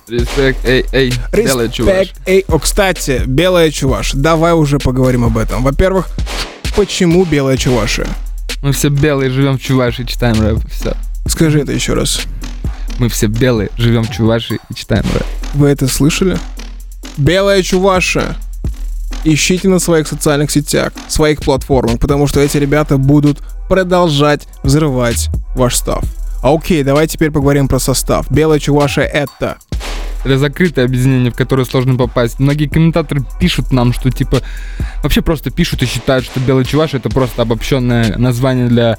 Респект, 0.07 0.65
эй, 0.65 0.85
эй, 0.91 1.13
белый 1.31 1.69
чуваш. 1.69 2.07
Респект. 2.07 2.21
Эй, 2.25 2.45
о, 2.47 2.57
кстати, 2.57 3.21
белая 3.27 3.69
чуваш. 3.69 4.13
Давай 4.13 4.53
уже 4.53 4.79
поговорим 4.79 5.25
об 5.25 5.37
этом. 5.37 5.61
Во-первых, 5.61 6.07
почему 6.75 7.25
белая 7.25 7.57
чувашия? 7.57 8.07
Мы 8.63 8.71
все 8.71 8.89
белые, 8.89 9.29
живем 9.29 9.59
в 9.59 9.61
Чувашии, 9.61 10.03
читаем 10.03 10.41
рэп. 10.41 10.59
Все. 10.71 10.95
Скажи 11.27 11.59
это 11.59 11.73
еще 11.73 11.93
раз. 11.93 12.21
Мы 12.97 13.09
все 13.09 13.27
белые, 13.27 13.69
живем 13.77 14.03
в 14.03 14.11
Чувашии 14.11 14.57
и 14.71 14.73
читаем 14.73 15.05
рэп. 15.13 15.25
Вы 15.53 15.67
это 15.67 15.87
слышали? 15.87 16.39
Белая 17.17 17.61
чуваша. 17.61 18.35
Ищите 19.25 19.67
на 19.67 19.79
своих 19.79 20.07
социальных 20.07 20.51
сетях, 20.51 20.93
своих 21.07 21.39
платформах, 21.39 21.99
потому 21.99 22.27
что 22.27 22.39
эти 22.39 22.57
ребята 22.57 22.97
будут 22.97 23.41
продолжать 23.67 24.47
взрывать 24.63 25.29
ваш 25.55 25.75
став. 25.75 26.03
А 26.43 26.53
Окей, 26.53 26.83
давай 26.83 27.07
теперь 27.07 27.31
поговорим 27.31 27.67
про 27.67 27.79
состав. 27.79 28.31
Белая 28.31 28.59
чуваша 28.59 29.01
это... 29.01 29.57
Это 30.23 30.39
закрытое 30.39 30.85
объединение, 30.85 31.31
в 31.31 31.35
которое 31.35 31.65
сложно 31.65 31.95
попасть. 31.95 32.39
Многие 32.39 32.67
комментаторы 32.67 33.23
пишут 33.39 33.71
нам, 33.71 33.93
что 33.93 34.09
типа 34.09 34.41
вообще 35.03 35.21
просто 35.21 35.51
пишут 35.51 35.83
и 35.83 35.85
считают, 35.85 36.25
что 36.25 36.39
белый 36.39 36.65
чуваш 36.65 36.95
это 36.95 37.09
просто 37.09 37.43
обобщенное 37.43 38.17
название 38.17 38.67
для 38.67 38.97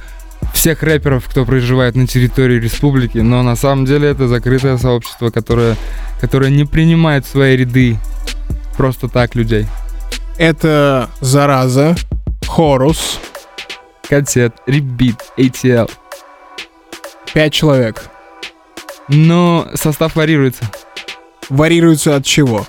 всех 0.54 0.82
рэперов, 0.82 1.24
кто 1.28 1.44
проживает 1.44 1.96
на 1.96 2.06
территории 2.06 2.60
республики, 2.60 3.18
но 3.18 3.42
на 3.42 3.56
самом 3.56 3.84
деле 3.86 4.08
это 4.08 4.28
закрытое 4.28 4.78
сообщество, 4.78 5.30
которое, 5.30 5.76
которое 6.20 6.50
не 6.50 6.64
принимает 6.64 7.26
в 7.26 7.30
свои 7.30 7.56
ряды 7.56 7.98
просто 8.76 9.08
так 9.08 9.34
людей. 9.34 9.66
Это 10.38 11.08
Зараза, 11.20 11.96
Хорус, 12.46 13.18
Кассет, 14.08 14.54
Ребит, 14.66 15.16
ATL. 15.36 15.90
пять 17.32 17.52
человек. 17.52 18.10
Но 19.08 19.68
состав 19.74 20.16
варьируется 20.16 20.64
Варьируется 21.48 22.16
от 22.16 22.24
чего? 22.24 22.66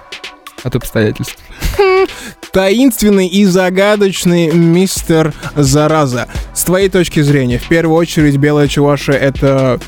от 0.64 0.76
обстоятельств. 0.76 1.38
Таинственный 2.52 3.28
и 3.28 3.46
загадочный 3.46 4.52
мистер 4.52 5.34
Зараза. 5.56 6.28
С 6.54 6.64
твоей 6.64 6.90
точки 6.90 7.22
зрения, 7.22 7.60
в 7.60 7.68
первую 7.68 7.96
очередь, 7.98 8.38
Белая 8.38 8.68
Чуваша— 8.68 9.14
это 9.14 9.80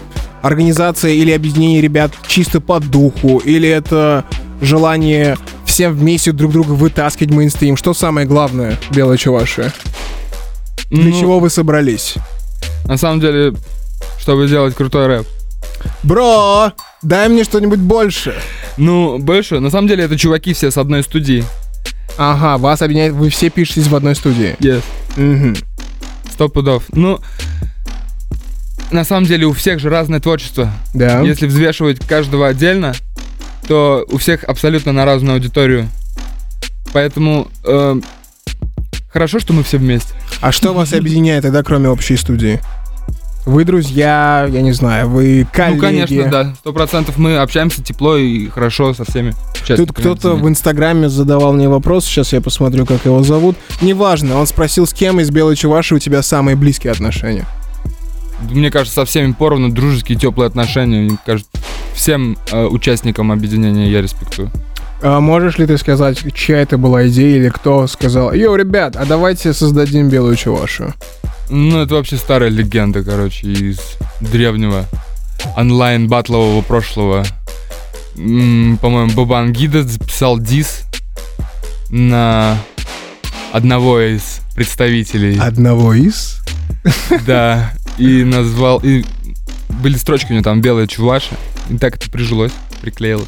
организация 0.41 1.12
или 1.12 1.31
объединение 1.31 1.81
ребят 1.81 2.12
чисто 2.27 2.62
по 2.62 2.79
духу, 2.79 3.39
или 3.39 3.67
это 3.67 4.25
желание 4.62 5.38
всем 5.79 5.93
вместе 5.93 6.33
друг 6.33 6.51
друга 6.51 6.74
вытаскивать 6.74 7.31
мейнстрим? 7.31 7.77
Что 7.77 7.93
самое 7.93 8.27
главное, 8.27 8.77
Белая 8.91 9.15
Чуваша? 9.15 9.71
Для 10.89 11.05
Ну, 11.05 11.17
чего 11.17 11.39
вы 11.39 11.50
собрались? 11.50 12.15
На 12.83 12.98
самом 12.98 13.21
деле, 13.21 13.53
чтобы 14.19 14.45
сделать 14.50 14.75
крутой 14.75 15.07
рэп. 15.07 15.27
Бро, 16.03 16.74
дай 17.01 17.29
мне 17.29 17.45
что-нибудь 17.45 17.79
больше. 17.79 18.36
Ну, 18.75 19.19
больше, 19.19 19.62
на 19.62 19.69
самом 19.69 19.88
деле, 19.88 20.03
это 20.03 20.17
чуваки 20.17 20.53
все 20.53 20.69
с 20.69 20.77
одной 20.77 21.01
студии. 21.01 21.45
Ага, 22.17 22.57
вас 22.57 22.81
объединяет, 22.81 23.13
вы 23.13 23.29
все 23.29 23.50
пишетесь 23.50 23.88
в 23.88 23.95
одной 23.95 24.15
студии. 24.15 24.57
Yes. 24.59 24.83
Мгм. 25.15 25.55
Сто 26.29 26.50
пудов. 26.50 26.83
Ну, 26.91 27.21
на 28.91 29.05
самом 29.05 29.27
деле 29.27 29.45
у 29.45 29.53
всех 29.53 29.79
же 29.79 29.89
разное 29.89 30.19
творчество. 30.19 30.74
Да. 30.93 31.21
Если 31.21 31.48
взвешивать 31.48 32.00
каждого 32.05 32.48
отдельно, 32.48 32.95
то 33.69 34.03
у 34.09 34.17
всех 34.17 34.43
абсолютно 34.45 34.91
на 34.91 35.05
разную 35.05 35.35
аудиторию. 35.35 35.88
Поэтому 36.91 37.49
э, 37.63 38.01
хорошо, 39.13 39.38
что 39.38 39.53
мы 39.53 39.61
все 39.61 39.77
вместе. 39.77 40.11
А 40.41 40.51
что 40.51 40.73
вас 40.73 40.91
объединяет 40.91 41.43
тогда, 41.43 41.61
кроме 41.61 41.88
общей 41.88 42.17
студии? 42.17 42.59
Вы 43.45 43.65
друзья, 43.65 44.47
я 44.51 44.61
не 44.63 44.71
знаю, 44.71 45.07
вы 45.09 45.47
коллеги. 45.53 45.75
Ну, 45.75 45.81
конечно, 45.81 46.31
да. 46.31 46.55
Сто 46.55 46.73
процентов 46.73 47.19
мы 47.19 47.38
общаемся 47.38 47.83
тепло 47.83 48.17
и 48.17 48.47
хорошо 48.47 48.95
со 48.95 49.05
всеми. 49.05 49.35
Тут 49.67 49.93
кто-то 49.93 50.33
в. 50.33 50.49
Инстаграме 50.49 51.07
задавал 51.07 51.53
мне 51.53 51.69
вопрос, 51.69 52.05
сейчас 52.05 52.33
я 52.33 52.41
посмотрю, 52.41 52.88
как 52.88 53.05
его 53.05 53.21
зовут. 53.21 53.55
Неважно, 53.81 54.39
он 54.39 54.47
спросил, 54.47 54.88
с 54.88 54.93
кем 54.93 55.19
из 55.19 55.29
Белой 55.29 55.55
Чуваши 55.55 55.93
у 55.93 55.99
тебя 55.99 56.23
самые 56.23 56.55
близкие 56.55 56.91
отношения. 56.91 57.45
Мне 58.49 58.71
кажется, 58.71 59.01
со 59.01 59.05
всеми 59.05 59.31
поровну 59.33 59.69
дружеские 59.69 60.17
теплые 60.17 60.47
отношения. 60.47 61.01
Мне 61.01 61.17
кажется, 61.23 61.51
всем 62.00 62.38
э, 62.53 62.65
участникам 62.65 63.29
объединения 63.29 63.91
я 63.91 64.01
респектую. 64.01 64.50
А 65.01 65.20
можешь 65.20 65.58
ли 65.58 65.68
ты 65.68 65.77
сказать, 65.77 66.34
чья 66.34 66.62
это 66.62 66.77
была 66.77 67.10
идея 67.10 67.36
или 67.36 67.50
кто 67.50 67.88
сказал, 67.88 68.34
йоу, 68.34 68.56
ребят, 68.56 68.96
а 68.96 69.03
давайте 69.06 69.51
создадим 69.51 70.08
Белую 70.08 70.38
Чувашу? 70.38 70.94
Ну, 71.50 71.82
это 71.82 71.96
вообще 71.96 72.15
старая 72.15 72.50
легенда, 72.50 73.03
короче, 73.03 73.48
из 73.48 73.79
древнего 74.22 74.86
онлайн-батлового 75.58 76.62
прошлого. 76.62 77.25
М, 78.18 78.77
По-моему, 78.82 79.12
Бабан 79.12 79.51
Гида 79.51 79.84
записал 79.84 80.39
дис 80.39 80.84
на 81.89 82.58
одного 83.51 84.00
из 84.00 84.39
представителей. 84.56 85.38
Одного 85.38 85.94
из? 85.94 86.39
Да, 87.27 87.74
и 87.98 88.24
назвал... 88.24 88.79
И 88.84 89.03
были 89.82 89.98
строчки 89.98 90.27
у 90.32 90.34
него 90.34 90.44
там 90.44 90.62
«Белая 90.62 90.88
чуваша». 90.88 91.36
И 91.69 91.77
так 91.77 91.95
это 91.95 92.09
прижилось, 92.09 92.51
приклеилось. 92.81 93.27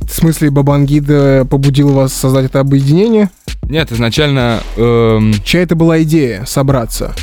В 0.00 0.10
смысле, 0.10 0.50
Бабангида 0.50 1.46
побудил 1.48 1.92
вас 1.92 2.12
создать 2.12 2.46
это 2.46 2.60
объединение? 2.60 3.30
Нет, 3.62 3.92
изначально, 3.92 4.60
эм, 4.76 5.32
Чья 5.44 5.62
это 5.62 5.76
была 5.76 6.02
идея 6.02 6.44
собраться? 6.44 7.14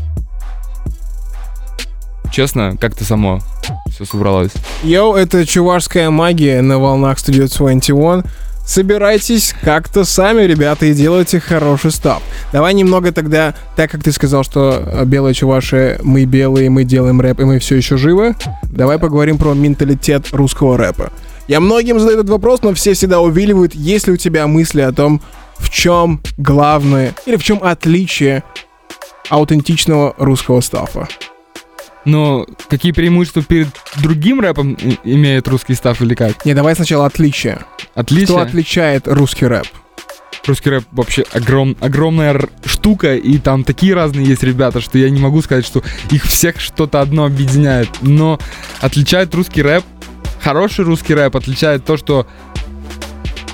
честно, 2.31 2.77
как-то 2.79 3.03
само 3.03 3.39
все 3.91 4.05
собралось. 4.05 4.51
Йоу, 4.83 5.15
это 5.15 5.45
чувашская 5.45 6.09
магия 6.09 6.61
на 6.61 6.79
волнах 6.79 7.17
Studio 7.17 7.47
21. 7.53 8.23
Собирайтесь 8.69 9.55
как-то 9.63 10.03
сами, 10.03 10.43
ребята, 10.43 10.85
и 10.85 10.93
делайте 10.93 11.39
хороший 11.39 11.89
став. 11.89 12.21
Давай 12.53 12.75
немного 12.75 13.11
тогда, 13.11 13.55
так 13.75 13.89
как 13.89 14.03
ты 14.03 14.11
сказал, 14.11 14.43
что 14.43 14.83
э, 14.85 15.05
белые 15.05 15.33
чуваши, 15.33 15.99
мы 16.03 16.25
белые, 16.25 16.69
мы 16.69 16.83
делаем 16.83 17.19
рэп, 17.19 17.39
и 17.39 17.45
мы 17.45 17.57
все 17.57 17.77
еще 17.77 17.97
живы, 17.97 18.35
давай 18.71 18.99
поговорим 18.99 19.39
про 19.39 19.55
менталитет 19.55 20.27
русского 20.33 20.77
рэпа. 20.77 21.11
Я 21.47 21.61
многим 21.61 21.99
задаю 21.99 22.19
этот 22.19 22.29
вопрос, 22.29 22.61
но 22.61 22.75
все 22.75 22.93
всегда 22.93 23.21
увиливают, 23.21 23.73
есть 23.73 24.05
ли 24.05 24.13
у 24.13 24.17
тебя 24.17 24.45
мысли 24.45 24.81
о 24.81 24.91
том, 24.91 25.19
в 25.57 25.71
чем 25.71 26.21
главное 26.37 27.15
или 27.25 27.37
в 27.37 27.43
чем 27.43 27.63
отличие 27.63 28.43
аутентичного 29.29 30.13
русского 30.19 30.61
стафа. 30.61 31.07
Но 32.09 32.45
какие 32.69 32.91
преимущества 32.91 33.43
перед 33.43 33.67
другим 34.01 34.39
рэпом 34.39 34.77
имеет 35.03 35.47
русский 35.47 35.75
став 35.75 36.01
или 36.01 36.15
как? 36.15 36.45
Не, 36.45 36.53
давай 36.53 36.75
сначала 36.75 37.05
отличие. 37.05 37.59
Отличие? 37.95 38.27
Что 38.27 38.39
отличает 38.39 39.07
русский 39.07 39.45
рэп? 39.45 39.67
Русский 40.47 40.69
рэп 40.69 40.85
вообще 40.91 41.23
огром, 41.33 41.75
огромная 41.79 42.41
штука, 42.65 43.15
и 43.15 43.37
там 43.37 43.63
такие 43.63 43.93
разные 43.93 44.25
есть 44.25 44.41
ребята, 44.41 44.81
что 44.81 44.97
я 44.97 45.09
не 45.09 45.19
могу 45.19 45.41
сказать, 45.41 45.65
что 45.65 45.83
их 46.09 46.23
всех 46.23 46.59
что-то 46.59 47.01
одно 47.01 47.25
объединяет. 47.25 47.89
Но 48.01 48.39
отличает 48.79 49.35
русский 49.35 49.61
рэп, 49.61 49.83
хороший 50.41 50.85
русский 50.85 51.13
рэп 51.13 51.35
отличает 51.35 51.85
то, 51.85 51.97
что 51.97 52.25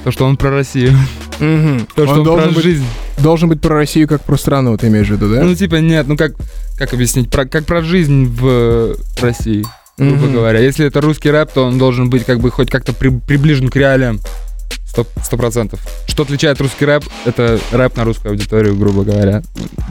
то, 0.04 0.12
что 0.12 0.26
он 0.26 0.38
про 0.38 0.52
Россию, 0.52 0.94
Мгм. 1.40 1.88
то, 1.96 2.06
что 2.06 2.14
Он 2.14 2.20
он, 2.20 2.24
должен 2.24 2.50
про 2.50 2.56
быть 2.56 2.64
жизнь. 2.64 2.86
Должен 3.18 3.50
быть 3.50 3.60
про 3.60 3.76
Россию 3.76 4.08
как 4.08 4.22
про 4.22 4.38
страну, 4.38 4.78
ты 4.78 4.88
имеешь 4.88 5.08
в 5.08 5.12
виду, 5.12 5.28
да? 5.34 5.44
Ну, 5.44 5.56
типа, 5.56 5.76
нет, 5.78 6.08
ну 6.08 6.16
как, 6.16 6.34
как 6.78 6.94
объяснить, 6.94 7.30
про, 7.30 7.46
как 7.46 7.66
про 7.66 7.82
жизнь 7.82 8.26
в 8.28 8.96
России, 9.22 9.66
грубо 9.98 10.26
Мгм. 10.26 10.34
говоря. 10.34 10.60
Если 10.60 10.86
это 10.86 11.02
русский 11.02 11.32
рэп, 11.32 11.52
то 11.54 11.64
он 11.66 11.78
должен 11.78 12.10
быть 12.10 12.26
как 12.26 12.40
бы 12.40 12.52
хоть 12.52 12.70
как-то 12.70 12.94
при- 12.94 13.10
приближен 13.20 13.70
к 13.70 13.76
реалиям 13.76 14.20
Сто 14.88 15.36
процентов. 15.36 15.82
Что 16.08 16.24
отличает 16.24 16.62
русский 16.62 16.86
рэп? 16.86 17.04
Это 17.26 17.60
рэп 17.74 17.98
на 17.98 18.06
русскую 18.06 18.32
аудиторию, 18.32 18.78
грубо 18.78 19.04
говоря. 19.04 19.44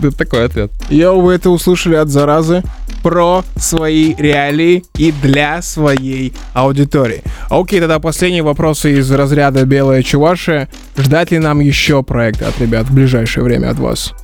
Это 0.02 0.12
такой 0.16 0.46
ответ. 0.46 0.72
Йоу, 0.88 1.20
вы 1.20 1.34
это 1.34 1.50
услышали 1.50 1.94
от 1.94 2.08
заразы 2.08 2.62
про 3.02 3.44
свои 3.56 4.14
реалии 4.14 4.82
и 4.96 5.12
для 5.12 5.60
своей 5.60 6.32
аудитории. 6.54 7.22
Окей, 7.50 7.80
тогда 7.80 7.98
последний 7.98 8.40
вопрос 8.40 8.86
из 8.86 9.10
разряда 9.10 9.66
«Белая 9.66 10.02
чувашия». 10.02 10.70
Ждать 10.96 11.30
ли 11.32 11.38
нам 11.38 11.60
еще 11.60 12.02
проекта 12.02 12.48
от 12.48 12.58
ребят 12.58 12.86
в 12.86 12.94
ближайшее 12.94 13.44
время 13.44 13.70
от 13.70 13.78
вас? 13.78 14.14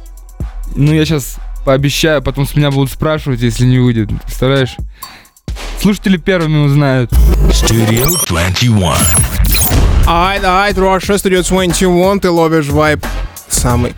Ну, 0.74 0.94
я 0.94 1.04
сейчас 1.04 1.36
пообещаю, 1.64 2.22
потом 2.22 2.46
с 2.46 2.54
меня 2.54 2.70
будут 2.70 2.90
спрашивать, 2.90 3.40
если 3.40 3.64
не 3.64 3.78
выйдет. 3.78 4.08
Представляешь? 4.24 4.76
Слушатели 5.80 6.16
первыми 6.16 6.58
узнают. 6.58 7.10
Studio 7.50 8.10
21. 8.28 8.82
Айд, 10.06 10.44
айд, 10.44 10.76
Russia 10.76 11.16
Studio 11.16 11.46
21, 11.46 12.20
ты 12.20 12.30
ловишь 12.30 12.66
вайб 12.66 13.04
самый. 13.48 13.94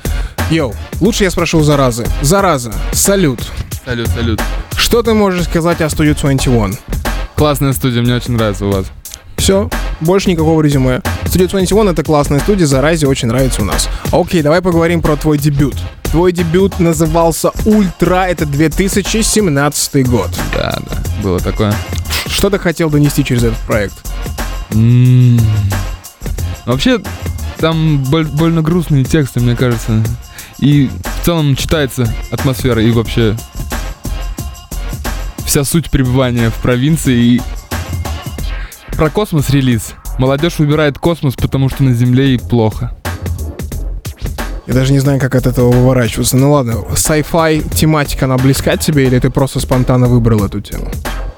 Yo, 0.51 0.75
лучше 1.00 1.25
я 1.25 1.31
спрошу 1.31 1.59
у 1.59 1.62
заразы. 1.62 2.07
Зараза, 2.21 2.73
салют. 2.92 3.40
Салют, 3.85 4.09
салют. 4.09 4.40
Что 4.76 5.02
ты 5.02 5.14
можешь 5.14 5.45
сказать 5.45 5.81
о 5.81 5.87
Studio 5.87 6.19
21? 6.21 6.76
Классная 7.35 7.73
студия, 7.73 8.02
мне 8.02 8.14
очень 8.14 8.35
нравится 8.35 8.66
у 8.66 8.71
вас. 8.71 8.87
Все, 9.37 9.69
больше 10.00 10.31
никакого 10.31 10.62
резюме. 10.62 11.02
Studio 11.25 11.49
21 11.49 11.88
это 11.88 12.04
классная 12.04 12.38
студия, 12.38 12.66
заразе 12.66 13.07
очень 13.07 13.28
нравится 13.28 13.62
у 13.62 13.64
нас. 13.64 13.88
Окей, 14.12 14.42
давай 14.42 14.62
поговорим 14.62 15.02
про 15.02 15.16
твой 15.16 15.38
дебют. 15.38 15.75
Твой 16.12 16.33
дебют 16.33 16.78
назывался 16.78 17.52
Ультра, 17.64 18.26
это 18.28 18.45
2017 18.45 20.07
год. 20.07 20.31
Да, 20.54 20.78
да, 20.88 20.99
было 21.23 21.40
такое. 21.40 21.75
Что 22.26 22.50
ты 22.50 22.59
хотел 22.59 22.90
донести 22.90 23.25
через 23.25 23.45
этот 23.45 23.59
проект? 23.61 23.95
М. 24.73 25.40
Вообще, 26.66 27.00
там 27.59 28.04
боль- 28.04 28.26
больно 28.26 28.61
грустные 28.61 29.04
тексты, 29.04 29.40
мне 29.40 29.57
кажется. 29.57 30.04
И 30.59 30.90
в 31.23 31.25
целом 31.25 31.57
читается 31.57 32.07
атмосфера 32.31 32.83
и 32.83 32.90
вообще 32.90 33.35
вся 35.47 35.64
суть 35.64 35.90
пребывания 35.90 36.50
в 36.50 36.54
провинции. 36.57 37.16
И 37.37 37.42
про 38.97 39.09
космос 39.09 39.49
релиз. 39.49 39.95
Молодежь 40.19 40.59
выбирает 40.59 40.99
космос, 40.99 41.35
потому 41.37 41.71
что 41.71 41.85
на 41.85 41.95
Земле 41.95 42.28
ей 42.28 42.38
плохо. 42.38 42.95
Я 44.73 44.79
даже 44.79 44.95
не 44.95 45.00
знаю, 45.00 45.21
как 45.21 45.35
от 45.35 45.47
этого 45.47 45.71
выворачиваться. 45.71 46.35
Ну 46.38 46.52
ладно, 46.52 46.76
sci-fi 46.95 47.62
тематика, 47.75 48.25
она 48.25 48.38
близка 48.38 48.79
тебе, 48.79 49.07
или 49.07 49.19
ты 49.19 49.29
просто 49.29 49.61
спонтанно 49.61 50.07
выбрал 50.07 50.47
эту 50.47 50.62
тему? 50.62 50.91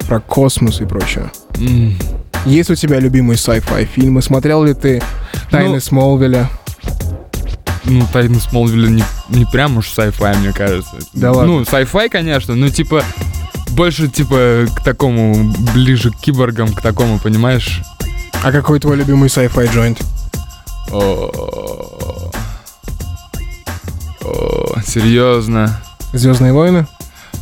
Про 0.06 0.20
космос 0.20 0.80
и 0.80 0.84
прочее. 0.84 1.32
М. 1.58 1.98
Есть 2.46 2.70
у 2.70 2.76
тебя 2.76 3.00
любимые 3.00 3.36
sci-fi 3.36 3.86
фильмы? 3.86 4.22
Смотрел 4.22 4.62
ли 4.62 4.72
ты 4.72 5.02
«Тайны 5.50 5.74
Ну, 5.74 5.80
Смолвиля»? 5.80 6.48
Ну, 7.82 8.06
Тайны 8.12 8.38
Смолвиля 8.38 8.86
не, 8.86 9.02
не 9.30 9.44
прям 9.46 9.78
уж 9.78 9.90
sci-fi, 9.90 10.38
мне 10.38 10.52
кажется. 10.52 10.94
Да 11.12 11.32
ладно? 11.32 11.54
Ну, 11.54 11.62
sci-fi, 11.62 12.08
конечно, 12.08 12.54
но 12.54 12.68
типа 12.68 13.02
больше 13.70 14.06
типа 14.06 14.66
к 14.76 14.84
такому, 14.84 15.52
ближе 15.74 16.12
к 16.12 16.18
киборгам, 16.18 16.72
к 16.72 16.80
такому, 16.80 17.18
понимаешь? 17.18 17.82
А 18.44 18.52
какой 18.52 18.78
твой 18.78 18.94
любимый 18.94 19.28
sci-fi 19.28 19.74
джойнт? 19.74 20.00
О, 24.24 24.80
серьезно. 24.86 25.80
«Звездные 26.12 26.52
войны»? 26.52 26.86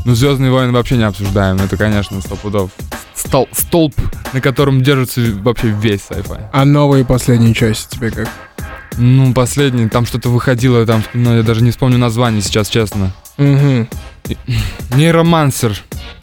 Ну, 0.05 0.15
Звездные 0.15 0.51
войны 0.51 0.73
вообще 0.73 0.97
не 0.97 1.05
обсуждаем. 1.05 1.57
Это, 1.59 1.77
конечно, 1.77 2.21
сто 2.21 2.35
пудов. 2.35 2.71
Стол- 3.15 3.49
столб, 3.53 3.95
на 4.33 4.41
котором 4.41 4.83
держится 4.83 5.21
вообще 5.43 5.69
весь 5.69 6.01
sci-fi. 6.11 6.47
А 6.53 6.65
новые 6.65 7.05
последние 7.05 7.55
части 7.55 7.95
тебе 7.97 8.11
как? 8.11 8.29
Ну, 8.99 9.33
последний, 9.33 9.89
там 9.89 10.05
что-то 10.07 10.29
выходило, 10.29 10.85
там, 10.85 11.03
ну, 11.15 11.37
я 11.37 11.43
даже 11.43 11.63
не 11.63 11.71
вспомню 11.71 11.99
название 11.99 12.43
сейчас, 12.43 12.69
честно. 12.69 13.13
Угу. 13.39 13.87
Нейромансер. 14.97 15.79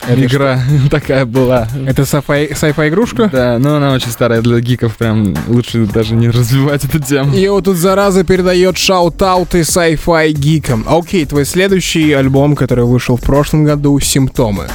Это 0.08 0.26
Игра 0.26 0.60
такая 0.92 1.26
была. 1.26 1.68
Это 1.86 2.04
sci-fi, 2.04 2.90
игрушка? 2.90 3.30
Да, 3.32 3.58
но 3.60 3.76
она 3.76 3.92
очень 3.94 4.10
старая 4.10 4.42
для 4.42 4.60
гиков, 4.60 4.98
прям 4.98 5.36
лучше 5.48 5.86
даже 5.86 6.16
не 6.16 6.30
развивать 6.30 6.86
эту 6.86 7.00
тему. 7.00 7.36
И 7.36 7.48
вот 7.48 7.66
тут 7.66 7.78
зараза 7.78 8.24
передает 8.24 8.78
шаут-ауты 8.78 9.62
sci-fi 9.62 10.32
гикам. 10.32 10.86
Окей, 10.88 11.26
твой 11.26 11.46
следующий 11.46 12.12
альбом, 12.14 12.56
который 12.56 12.86
вышел 12.86 13.18
в 13.18 13.22
прошлом 13.22 13.66
году, 13.66 14.00
«Симптомы». 14.00 14.68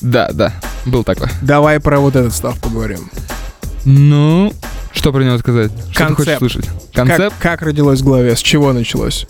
Да, 0.00 0.30
да, 0.32 0.52
был 0.86 1.04
такой. 1.04 1.28
Давай 1.42 1.78
про 1.80 1.98
вот 2.00 2.16
этот 2.16 2.32
став 2.32 2.58
поговорим. 2.58 3.10
Ну, 3.84 4.52
что 4.92 5.12
про 5.12 5.22
него 5.22 5.38
сказать? 5.38 5.70
Что 5.90 6.06
ты 6.08 6.14
Концепт. 6.14 6.16
хочешь 6.16 6.38
слышать? 6.38 6.66
Как, 6.94 7.06
Концепт? 7.08 7.36
как 7.40 7.62
родилось 7.62 8.00
в 8.00 8.04
голове? 8.04 8.34
С 8.36 8.40
чего 8.40 8.72
началось? 8.72 9.26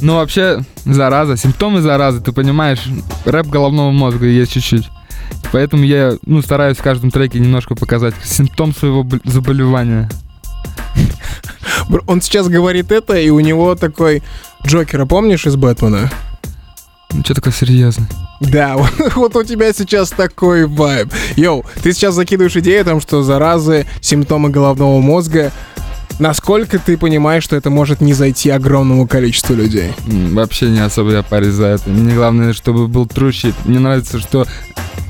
Ну, 0.00 0.16
вообще, 0.16 0.60
зараза, 0.84 1.36
симптомы 1.36 1.80
заразы, 1.80 2.20
ты 2.20 2.32
понимаешь, 2.32 2.84
рэп 3.24 3.46
головного 3.46 3.90
мозга 3.90 4.26
есть 4.26 4.52
чуть-чуть. 4.52 4.88
Поэтому 5.52 5.84
я, 5.84 6.16
ну, 6.26 6.42
стараюсь 6.42 6.78
в 6.78 6.82
каждом 6.82 7.10
треке 7.10 7.38
немножко 7.38 7.74
показать 7.74 8.14
симптом 8.24 8.74
своего 8.74 9.06
заболевания. 9.24 10.10
Он 12.06 12.20
сейчас 12.20 12.48
говорит 12.48 12.92
это, 12.92 13.14
и 13.16 13.30
у 13.30 13.40
него 13.40 13.74
такой 13.74 14.22
Джокера, 14.66 15.06
помнишь, 15.06 15.46
из 15.46 15.56
Бэтмена? 15.56 16.10
Ну, 17.12 17.22
что 17.22 17.34
такое 17.34 17.52
серьезно? 17.52 18.08
Да, 18.40 18.76
вот, 18.76 19.14
вот 19.14 19.36
у 19.36 19.44
тебя 19.44 19.72
сейчас 19.72 20.10
такой 20.10 20.66
вайб. 20.66 21.12
Йоу, 21.36 21.64
ты 21.82 21.92
сейчас 21.92 22.14
закидываешь 22.14 22.56
идею 22.56 22.82
о 22.82 22.84
том, 22.84 23.00
что 23.00 23.22
заразы, 23.22 23.86
симптомы 24.00 24.50
головного 24.50 25.00
мозга. 25.00 25.52
Насколько 26.18 26.78
ты 26.78 26.96
понимаешь, 26.96 27.42
что 27.44 27.56
это 27.56 27.70
может 27.70 28.00
не 28.00 28.14
зайти 28.14 28.50
огромному 28.50 29.06
количеству 29.08 29.54
людей? 29.54 29.92
Вообще 30.06 30.68
не 30.70 30.80
особо 30.80 31.12
я 31.12 31.22
парюсь 31.22 31.54
за 31.54 31.66
это. 31.66 31.90
Мне 31.90 32.14
главное, 32.14 32.52
чтобы 32.52 32.88
был 32.88 33.06
shit. 33.06 33.54
Мне 33.64 33.78
нравится, 33.78 34.18
что 34.20 34.46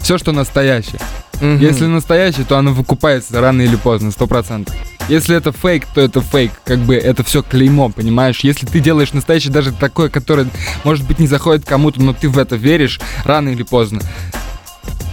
все, 0.02 0.18
что 0.18 0.32
настоящее. 0.32 1.00
Мгм. 1.40 1.58
Если 1.58 1.86
настоящее, 1.86 2.46
то 2.46 2.56
оно 2.56 2.72
выкупается 2.72 3.40
рано 3.40 3.62
или 3.62 3.76
поздно, 3.76 4.12
сто 4.12 4.26
процентов. 4.26 4.74
Если 5.08 5.36
это 5.36 5.52
фейк, 5.52 5.86
то 5.94 6.00
это 6.00 6.22
фейк. 6.22 6.52
Как 6.64 6.78
бы 6.78 6.94
это 6.94 7.22
все 7.22 7.42
клеймо, 7.42 7.90
понимаешь? 7.90 8.40
Если 8.40 8.66
ты 8.66 8.80
делаешь 8.80 9.12
настоящее, 9.12 9.52
даже 9.52 9.72
такое, 9.72 10.08
которое, 10.08 10.46
может 10.84 11.06
быть, 11.06 11.18
не 11.18 11.26
заходит 11.26 11.66
кому-то, 11.66 12.00
но 12.00 12.14
ты 12.14 12.28
в 12.28 12.38
это 12.38 12.56
веришь, 12.56 13.00
рано 13.24 13.50
или 13.50 13.62
поздно. 13.62 14.00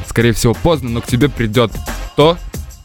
Скорее 0.08 0.32
всего, 0.34 0.54
поздно, 0.54 0.90
но 0.90 1.02
к 1.02 1.08
тебе 1.08 1.28
придет 1.28 1.72
то, 2.16 2.38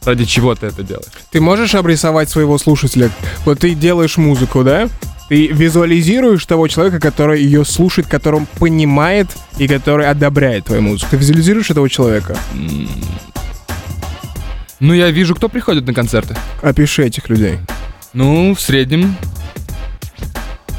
ради 0.06 0.24
чего 0.24 0.54
ты 0.54 0.66
это 0.66 0.82
делаешь. 0.82 1.12
Ты 1.30 1.40
можешь 1.40 1.74
обрисовать 1.74 2.30
своего 2.30 2.56
слушателя? 2.58 3.10
Вот 3.44 3.58
ты 3.58 3.74
делаешь 3.74 4.16
музыку, 4.16 4.64
да? 4.64 4.88
Ты 5.28 5.48
визуализируешь 5.48 6.46
того 6.46 6.68
человека, 6.68 7.00
который 7.00 7.42
ее 7.42 7.64
слушает, 7.64 8.06
который 8.08 8.46
понимает 8.58 9.26
и 9.58 9.66
который 9.66 10.08
одобряет 10.08 10.66
твою 10.66 10.82
музыку. 10.82 11.10
Ты 11.10 11.16
визуализируешь 11.16 11.68
этого 11.70 11.90
человека? 11.90 12.38
Ну, 14.78 14.94
я 14.94 15.10
вижу, 15.10 15.34
кто 15.34 15.48
приходит 15.48 15.84
на 15.86 15.94
концерты. 15.94 16.36
Опиши 16.62 17.04
этих 17.04 17.28
людей. 17.28 17.58
Ну, 18.12 18.54
в 18.54 18.60
среднем 18.60 19.16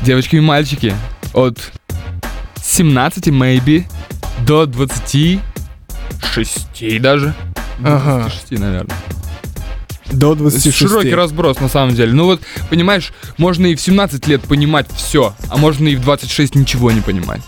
девочки 0.02 0.38
и 0.38 0.40
мальчики 0.40 0.96
от 1.34 1.60
17, 2.64 3.28
maybe, 3.28 3.84
до 4.46 4.66
26 4.66 7.02
даже. 7.02 7.36
Ага. 7.84 8.22
26, 8.22 8.62
наверное. 8.62 8.96
До 10.12 10.36
26. 10.36 10.76
Широкий 10.78 11.14
разброс, 11.14 11.60
на 11.60 11.70
самом 11.70 11.96
деле. 11.96 12.14
Ну 12.14 12.26
вот, 12.26 12.42
понимаешь, 12.70 13.12
можно 13.38 13.66
и 13.66 13.76
в 13.76 13.82
17 13.82 14.28
лет 14.28 14.42
понимать 14.42 14.88
все, 14.96 15.34
а 15.50 15.58
можно 15.58 15.88
и 15.88 15.96
в 15.96 16.02
26 16.02 16.56
ничего 16.56 16.92
не 16.92 17.02
понимать. 17.02 17.42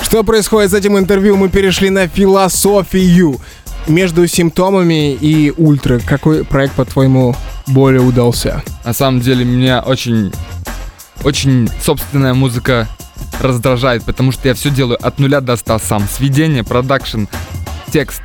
Что 0.00 0.24
происходит 0.24 0.70
с 0.70 0.74
этим 0.74 0.98
интервью? 0.98 1.36
Мы 1.36 1.48
перешли 1.48 1.90
на 1.90 2.08
философию. 2.08 3.40
Между 3.86 4.26
симптомами 4.26 5.12
и 5.12 5.50
ультра, 5.50 5.98
какой 5.98 6.44
проект, 6.44 6.74
по-твоему, 6.74 7.36
более 7.66 8.00
удался? 8.00 8.62
На 8.84 8.94
самом 8.94 9.20
деле, 9.20 9.44
меня 9.44 9.80
очень, 9.80 10.32
очень 11.22 11.68
собственная 11.82 12.32
музыка 12.32 12.88
раздражает, 13.40 14.02
потому 14.04 14.32
что 14.32 14.48
я 14.48 14.54
все 14.54 14.70
делаю 14.70 15.04
от 15.04 15.18
нуля 15.18 15.42
до 15.42 15.56
ста 15.56 15.78
сам. 15.78 16.06
Сведение, 16.08 16.64
продакшн, 16.64 17.24
текст, 17.92 18.22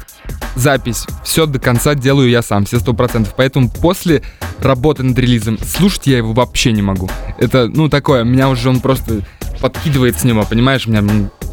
запись, 0.59 1.05
все 1.23 1.45
до 1.45 1.59
конца 1.59 1.95
делаю 1.95 2.29
я 2.29 2.41
сам, 2.41 2.65
все 2.65 2.79
сто 2.79 2.93
процентов. 2.93 3.33
Поэтому 3.35 3.69
после 3.69 4.21
работы 4.59 5.03
над 5.03 5.17
релизом 5.17 5.57
слушать 5.59 6.07
я 6.07 6.17
его 6.17 6.33
вообще 6.33 6.71
не 6.71 6.81
могу. 6.81 7.09
Это, 7.37 7.67
ну, 7.67 7.89
такое, 7.89 8.23
меня 8.23 8.49
уже 8.49 8.69
он 8.69 8.79
просто 8.81 9.21
подкидывает 9.61 10.19
с 10.19 10.23
него, 10.23 10.45
понимаешь? 10.49 10.87
Меня 10.87 11.03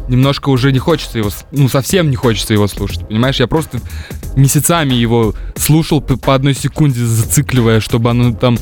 немножко 0.07 0.49
уже 0.49 0.71
не 0.71 0.79
хочется 0.79 1.17
его, 1.17 1.29
ну, 1.51 1.67
совсем 1.69 2.09
не 2.09 2.15
хочется 2.15 2.53
его 2.53 2.67
слушать, 2.67 3.07
понимаешь? 3.07 3.39
Я 3.39 3.47
просто 3.47 3.79
месяцами 4.35 4.93
его 4.93 5.33
слушал 5.55 6.01
по 6.01 6.35
одной 6.35 6.53
секунде, 6.53 7.03
зацикливая, 7.03 7.79
чтобы 7.79 8.09
оно 8.09 8.33
там 8.33 8.57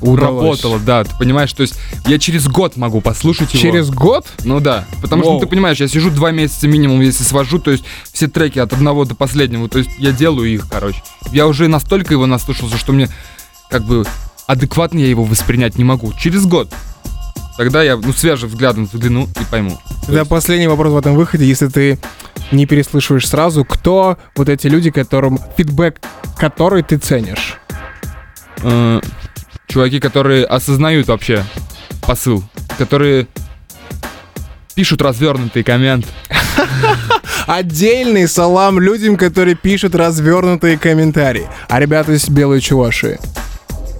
Удалось. 0.00 0.62
работало, 0.62 0.78
да, 0.78 1.04
ты 1.04 1.10
понимаешь? 1.18 1.52
То 1.52 1.62
есть 1.62 1.74
я 2.06 2.18
через 2.18 2.48
год 2.48 2.76
могу 2.76 3.00
послушать 3.00 3.52
его. 3.54 3.62
Через 3.62 3.90
год? 3.90 4.26
Ну 4.44 4.60
да, 4.60 4.84
потому 5.00 5.22
что, 5.22 5.30
Воу. 5.30 5.40
ну, 5.40 5.44
ты 5.44 5.46
понимаешь, 5.46 5.78
я 5.78 5.88
сижу 5.88 6.10
два 6.10 6.30
месяца 6.30 6.68
минимум, 6.68 7.00
если 7.00 7.24
свожу, 7.24 7.58
то 7.58 7.70
есть 7.70 7.84
все 8.12 8.28
треки 8.28 8.58
от 8.58 8.72
одного 8.72 9.04
до 9.04 9.14
последнего, 9.14 9.68
то 9.68 9.78
есть 9.78 9.90
я 9.98 10.12
делаю 10.12 10.52
их, 10.52 10.68
короче. 10.68 11.02
Я 11.32 11.46
уже 11.46 11.68
настолько 11.68 12.14
его 12.14 12.26
наслушался, 12.26 12.76
что 12.76 12.92
мне 12.92 13.08
как 13.70 13.84
бы 13.84 14.04
адекватно 14.46 14.98
я 14.98 15.08
его 15.08 15.24
воспринять 15.24 15.76
не 15.76 15.84
могу. 15.84 16.12
Через 16.12 16.46
год. 16.46 16.72
Тогда 17.56 17.82
я, 17.82 17.96
ну, 17.96 18.12
свежим 18.12 18.50
взглядом 18.50 18.84
взгляну 18.84 19.24
и 19.24 19.44
пойму. 19.50 19.78
Тогда 20.04 20.26
последний 20.26 20.68
вопрос 20.68 20.92
в 20.92 20.96
этом 20.98 21.14
выходе, 21.14 21.46
если 21.46 21.68
ты 21.68 21.98
не 22.52 22.66
переслышиваешь 22.66 23.26
сразу, 23.26 23.64
кто 23.64 24.18
вот 24.36 24.48
эти 24.48 24.66
люди, 24.66 24.90
которым 24.90 25.38
фидбэк, 25.56 26.00
который 26.36 26.82
ты 26.82 26.98
ценишь? 26.98 27.58
Чуваки, 29.66 30.00
которые 30.00 30.44
осознают 30.44 31.08
вообще 31.08 31.44
посыл, 32.02 32.42
которые 32.78 33.26
пишут 34.74 35.02
развернутый 35.02 35.64
коммент. 35.64 36.06
Отдельный 37.46 38.28
салам 38.28 38.80
людям, 38.80 39.16
которые 39.16 39.54
пишут 39.54 39.94
развернутые 39.94 40.78
комментарии. 40.78 41.46
А 41.68 41.80
ребята 41.80 42.12
из 42.12 42.28
Белой 42.28 42.60
Чувашии. 42.60 43.18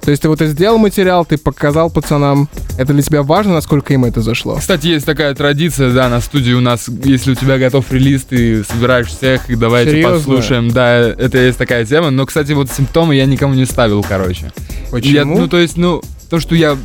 То 0.07 0.11
есть 0.11 0.23
ты 0.23 0.29
вот 0.29 0.40
и 0.40 0.47
сделал 0.47 0.79
материал, 0.79 1.27
ты 1.27 1.37
показал 1.37 1.90
пацанам. 1.90 2.49
Это 2.79 2.92
для 2.92 3.03
тебя 3.03 3.25
важно, 3.25 3.55
насколько 3.55 3.92
им 3.92 4.05
это 4.05 4.21
зашло? 4.21 4.55
Кстати, 4.55 4.87
есть 4.87 5.05
такая 5.05 5.35
традиция, 5.35 5.92
да, 5.92 6.09
на 6.09 6.21
студии 6.21 6.53
у 6.53 6.61
нас, 6.61 6.88
если 7.03 7.33
у 7.33 7.35
тебя 7.35 7.59
готов 7.59 7.90
релиз, 7.90 8.23
ты 8.23 8.62
собираешь 8.62 9.09
всех 9.09 9.51
и 9.51 9.57
давайте 9.57 9.90
Серьезно? 9.90 10.16
послушаем. 10.19 10.71
Да, 10.71 10.97
это 10.97 11.38
есть 11.38 11.59
такая 11.59 11.85
тема. 11.85 12.11
Но, 12.11 12.25
кстати, 12.25 12.53
вот 12.53 12.71
симптомы 12.71 13.16
я 13.16 13.27
никому 13.27 13.55
не 13.55 13.64
ставил, 13.64 14.05
короче. 14.05 14.53
Почему? 14.92 15.12
Я, 15.12 15.25
ну, 15.25 15.49
то 15.49 15.59
есть, 15.59 15.77
ну, 15.77 16.01
то, 16.31 16.38
что 16.38 16.55
я... 16.55 16.79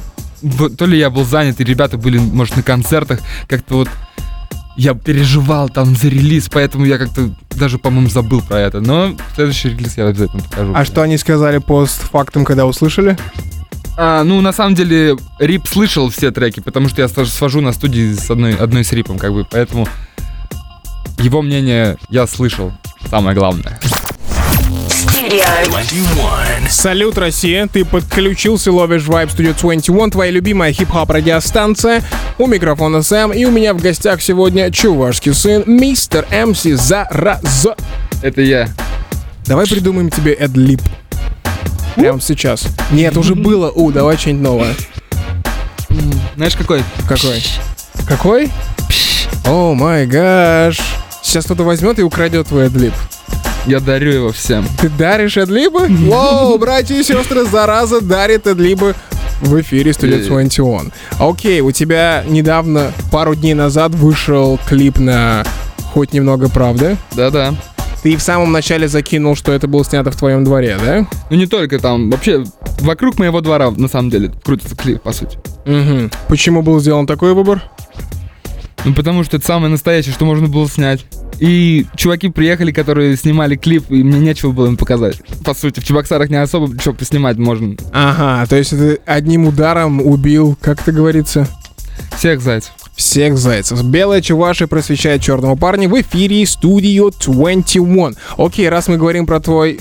То 0.75 0.87
ли 0.87 0.97
я 0.97 1.11
был 1.11 1.23
занят, 1.23 1.61
и 1.61 1.63
ребята 1.63 1.99
были, 1.99 2.17
может, 2.17 2.55
на 2.55 2.63
концертах, 2.63 3.19
как-то 3.47 3.75
вот 3.75 3.89
я 4.77 4.93
переживал 4.93 5.69
там 5.69 5.95
за 5.95 6.07
релиз, 6.07 6.49
поэтому 6.49 6.85
я 6.85 6.97
как-то 6.97 7.29
даже, 7.51 7.77
по-моему, 7.77 8.09
забыл 8.09 8.41
про 8.41 8.59
это. 8.59 8.79
Но 8.79 9.15
следующий 9.35 9.69
релиз 9.69 9.97
я 9.97 10.07
обязательно 10.07 10.43
покажу. 10.43 10.73
А 10.75 10.85
что 10.85 11.01
они 11.01 11.17
сказали 11.17 11.57
постфактум, 11.57 12.45
когда 12.45 12.65
услышали? 12.65 13.17
А, 13.97 14.23
ну, 14.23 14.41
на 14.41 14.53
самом 14.53 14.75
деле, 14.75 15.17
Рип 15.39 15.67
слышал 15.67 16.09
все 16.09 16.31
треки, 16.31 16.59
потому 16.59 16.89
что 16.89 17.01
я 17.01 17.07
свожу 17.07 17.61
на 17.61 17.73
студии 17.73 18.13
с 18.13 18.31
одной, 18.31 18.55
одной 18.55 18.83
с 18.83 18.91
Рипом, 18.93 19.19
как 19.19 19.33
бы, 19.33 19.45
поэтому 19.49 19.87
его 21.19 21.41
мнение 21.41 21.97
я 22.09 22.25
слышал, 22.25 22.71
самое 23.09 23.35
главное. 23.35 23.79
Studio. 25.31 25.45
21. 25.65 26.69
Салют, 26.69 27.17
Россия! 27.17 27.65
Ты 27.71 27.85
подключился, 27.85 28.69
ловишь 28.69 29.03
Vibe 29.03 29.29
Studio 29.33 29.57
21, 29.57 30.11
твоя 30.11 30.29
любимая 30.29 30.73
хип-хоп 30.73 31.09
радиостанция. 31.09 32.03
У 32.37 32.47
микрофона 32.47 33.01
Сэм, 33.01 33.31
и 33.31 33.45
у 33.45 33.51
меня 33.51 33.73
в 33.73 33.81
гостях 33.81 34.21
сегодня 34.21 34.69
чувашский 34.71 35.33
сын, 35.33 35.63
мистер 35.65 36.27
МС 36.31 36.63
Зараза. 36.63 37.77
Это 38.21 38.41
я. 38.41 38.67
Давай 39.45 39.65
придумаем 39.67 40.09
тебе 40.09 40.33
эдлип. 40.33 40.81
Прямо 41.95 42.19
сейчас. 42.19 42.67
Нет, 42.91 43.15
уже 43.15 43.35
было. 43.35 43.71
У, 43.71 43.89
давай 43.93 44.17
что-нибудь 44.17 44.43
новое. 44.43 44.75
Знаешь, 46.35 46.57
какой? 46.57 46.83
Какой? 47.07 47.41
Какой? 48.05 48.49
О 49.45 49.73
май 49.75 50.07
гаш. 50.07 50.81
Сейчас 51.21 51.45
кто-то 51.45 51.63
возьмет 51.63 51.99
и 51.99 52.03
украдет 52.03 52.47
твой 52.47 52.67
эдлип. 52.67 52.93
Я 53.67 53.79
дарю 53.79 54.11
его 54.11 54.31
всем. 54.31 54.65
Ты 54.79 54.89
даришь 54.89 55.37
эдлибы? 55.37 55.87
Воу, 55.87 56.57
братья 56.57 56.95
и 56.95 57.03
сестры, 57.03 57.45
зараза 57.45 58.01
дарит 58.01 58.47
эдлибы 58.47 58.95
в 59.41 59.59
эфире 59.61 59.91
Studio 59.91 60.25
21. 60.25 60.91
Окей, 61.19 61.61
у 61.61 61.71
тебя 61.71 62.23
недавно, 62.27 62.91
пару 63.11 63.35
дней 63.35 63.53
назад, 63.53 63.93
вышел 63.93 64.59
клип 64.67 64.97
на 64.97 65.43
«Хоть 65.93 66.13
немного 66.13 66.49
правды». 66.49 66.97
Да-да. 67.15 67.53
Ты 68.01 68.17
в 68.17 68.21
самом 68.21 68.51
начале 68.51 68.87
закинул, 68.87 69.35
что 69.35 69.51
это 69.51 69.67
было 69.67 69.85
снято 69.85 70.09
в 70.09 70.15
твоем 70.15 70.43
дворе, 70.43 70.77
да? 70.83 71.07
Ну, 71.29 71.37
не 71.37 71.45
только 71.45 71.77
там, 71.77 72.09
вообще, 72.09 72.43
вокруг 72.79 73.19
моего 73.19 73.41
двора, 73.41 73.69
на 73.69 73.87
самом 73.87 74.09
деле, 74.09 74.31
крутится 74.43 74.75
клип, 74.75 75.03
по 75.03 75.11
сути. 75.11 75.37
Угу. 75.67 76.09
Почему 76.27 76.63
был 76.63 76.79
сделан 76.79 77.05
такой 77.05 77.35
выбор? 77.35 77.61
Ну, 78.85 78.95
потому 78.95 79.23
что 79.23 79.37
это 79.37 79.45
самое 79.45 79.69
настоящее, 79.69 80.13
что 80.13 80.25
можно 80.25 80.47
было 80.47 80.67
снять. 80.67 81.05
И 81.41 81.87
чуваки 81.95 82.29
приехали, 82.29 82.71
которые 82.71 83.17
снимали 83.17 83.55
клип, 83.55 83.89
и 83.89 84.03
мне 84.03 84.19
нечего 84.19 84.51
было 84.51 84.67
им 84.67 84.77
показать. 84.77 85.19
По 85.43 85.55
сути, 85.55 85.79
в 85.79 85.83
Чебоксарах 85.83 86.29
не 86.29 86.35
особо 86.35 86.79
что 86.79 86.93
поснимать 86.93 87.37
можно. 87.37 87.75
Ага, 87.91 88.45
то 88.47 88.55
есть 88.55 88.69
ты 88.69 88.99
одним 89.07 89.47
ударом 89.47 90.05
убил, 90.05 90.55
как 90.61 90.83
это 90.83 90.91
говорится, 90.91 91.47
Всех 92.15 92.41
зайцев. 92.41 92.71
всех 92.95 93.39
зайцев. 93.39 93.83
Белая 93.83 94.21
чуваши 94.21 94.67
просвещает 94.67 95.23
черного 95.23 95.55
парня 95.55 95.89
в 95.89 95.99
эфире 95.99 96.43
Studio 96.43 97.11
21. 97.19 98.15
Окей, 98.37 98.69
раз 98.69 98.87
мы 98.87 98.97
говорим 98.97 99.25
про 99.25 99.39
твой 99.39 99.79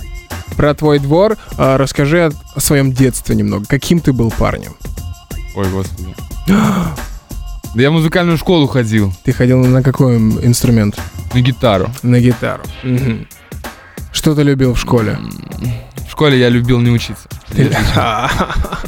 про 0.57 0.73
твой 0.75 0.99
двор, 0.99 1.37
а, 1.59 1.77
расскажи 1.77 2.25
о, 2.25 2.31
о 2.55 2.61
своем 2.61 2.93
детстве 2.93 3.37
немного. 3.37 3.67
Каким 3.67 4.01
ты 4.01 4.15
был 4.15 4.31
парнем? 4.31 4.77
Ой, 5.55 5.67
господи. 5.69 6.15
Да 7.75 7.83
я 7.83 7.91
в 7.91 7.93
музыкальную 7.93 8.37
школу 8.37 8.67
ходил, 8.67 9.13
Ты 9.25 9.33
ходил 9.33 9.65
на 9.65 9.83
какой 9.83 10.17
инструмент? 10.17 10.99
на 11.33 11.41
гитару. 11.41 11.89
На 12.03 12.19
гитару. 12.21 12.65
Мгм. 12.83 13.27
Что 14.13 14.35
ты 14.35 14.43
любил 14.43 14.75
в 14.75 14.81
школе? 14.81 15.19
В 16.09 16.11
школе 16.11 16.39
я 16.39 16.49
любил 16.49 16.81
не 16.81 16.91
учиться. 16.91 17.29
Ты- 17.51 17.71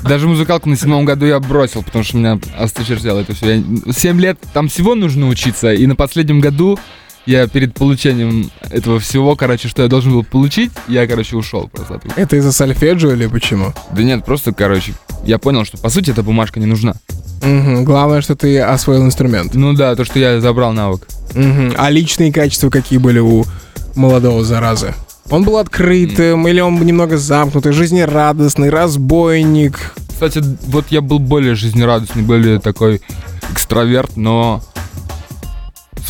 Даже 0.03 0.27
музыкалку 0.27 0.69
на 0.69 0.77
седьмом 0.77 1.05
году 1.05 1.25
я 1.27 1.39
бросил, 1.39 1.83
потому 1.85 2.03
что 2.05 2.17
меня 2.17 2.39
осточертело 2.59 3.21
это 3.21 3.35
все. 3.35 3.57
Я... 3.59 3.93
Семь 3.93 4.21
лет 4.21 4.39
там 4.53 4.69
всего 4.69 4.95
нужно 4.97 5.29
учиться, 5.29 5.73
и 5.73 5.87
на 5.87 5.95
последнем 5.95 6.41
году 6.41 6.79
я 7.27 7.47
перед 7.47 7.75
получением 7.75 8.51
этого 8.71 8.99
всего, 8.99 9.37
короче, 9.37 9.69
что 9.69 9.83
я 9.83 9.89
должен 9.89 10.13
был 10.13 10.25
получить, 10.25 10.73
я, 10.89 11.07
короче, 11.07 11.37
ушел 11.37 11.69
просто. 11.69 12.01
Это 12.17 12.37
из-за 12.37 12.53
сольфеджио 12.53 13.13
или 13.13 13.27
почему? 13.27 13.73
Да 13.93 14.03
нет, 14.03 14.25
просто, 14.25 14.53
короче, 14.53 14.95
я 15.25 15.39
понял, 15.39 15.65
что 15.65 15.79
по 15.79 15.89
сути 15.89 16.11
эта 16.11 16.23
бумажка 16.23 16.61
не 16.61 16.67
нужна. 16.67 16.95
Мгм. 17.43 17.85
Главное, 17.85 18.21
что 18.21 18.37
ты 18.37 18.61
освоил 18.61 19.05
инструмент. 19.05 19.55
Ну 19.55 19.73
да, 19.73 19.97
то, 19.97 20.05
что 20.05 20.19
я 20.19 20.41
забрал 20.41 20.73
навык. 20.73 21.07
Мгм. 21.35 21.75
А 21.77 21.91
личные 21.91 22.33
качества 22.33 22.71
какие 22.71 22.99
были 22.99 23.19
у 23.19 23.45
молодого 23.95 24.45
заразы? 24.45 24.95
Он 25.31 25.45
был 25.45 25.59
открытым 25.59 26.47
или 26.49 26.61
он 26.61 26.85
немного 26.85 27.17
замкнутый, 27.17 27.73
жизнерадостный, 27.73 28.71
разбойник? 28.71 29.95
Кстати, 30.09 30.43
вот 30.67 30.87
я 30.91 31.01
был 31.01 31.19
более 31.19 31.55
жизнерадостный, 31.55 32.23
более 32.23 32.61
такой 32.61 33.01
экстраверт, 33.51 34.17
но 34.17 34.63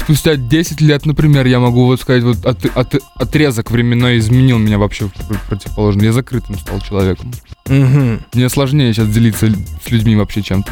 спустя 0.04 0.36
10 0.36 0.80
лет, 0.80 1.06
например, 1.06 1.46
я 1.46 1.58
могу 1.60 1.86
вот 1.86 2.00
сказать, 2.00 2.22
вот 2.22 2.44
от- 2.44 2.64
от- 2.76 3.02
отрезок 3.16 3.70
временной 3.70 4.18
изменил 4.18 4.58
меня 4.58 4.78
вообще 4.78 5.06
в 5.08 5.12
пр- 5.12 5.40
противоположный. 5.48 6.06
Я 6.06 6.12
закрытым 6.12 6.58
стал 6.58 6.80
человеком. 6.80 7.32
Мгм. 7.68 8.20
Мне 8.34 8.48
сложнее 8.48 8.92
сейчас 8.92 9.08
делиться 9.08 9.48
с 9.84 9.90
людьми 9.90 10.16
вообще 10.16 10.42
чем-то. 10.42 10.70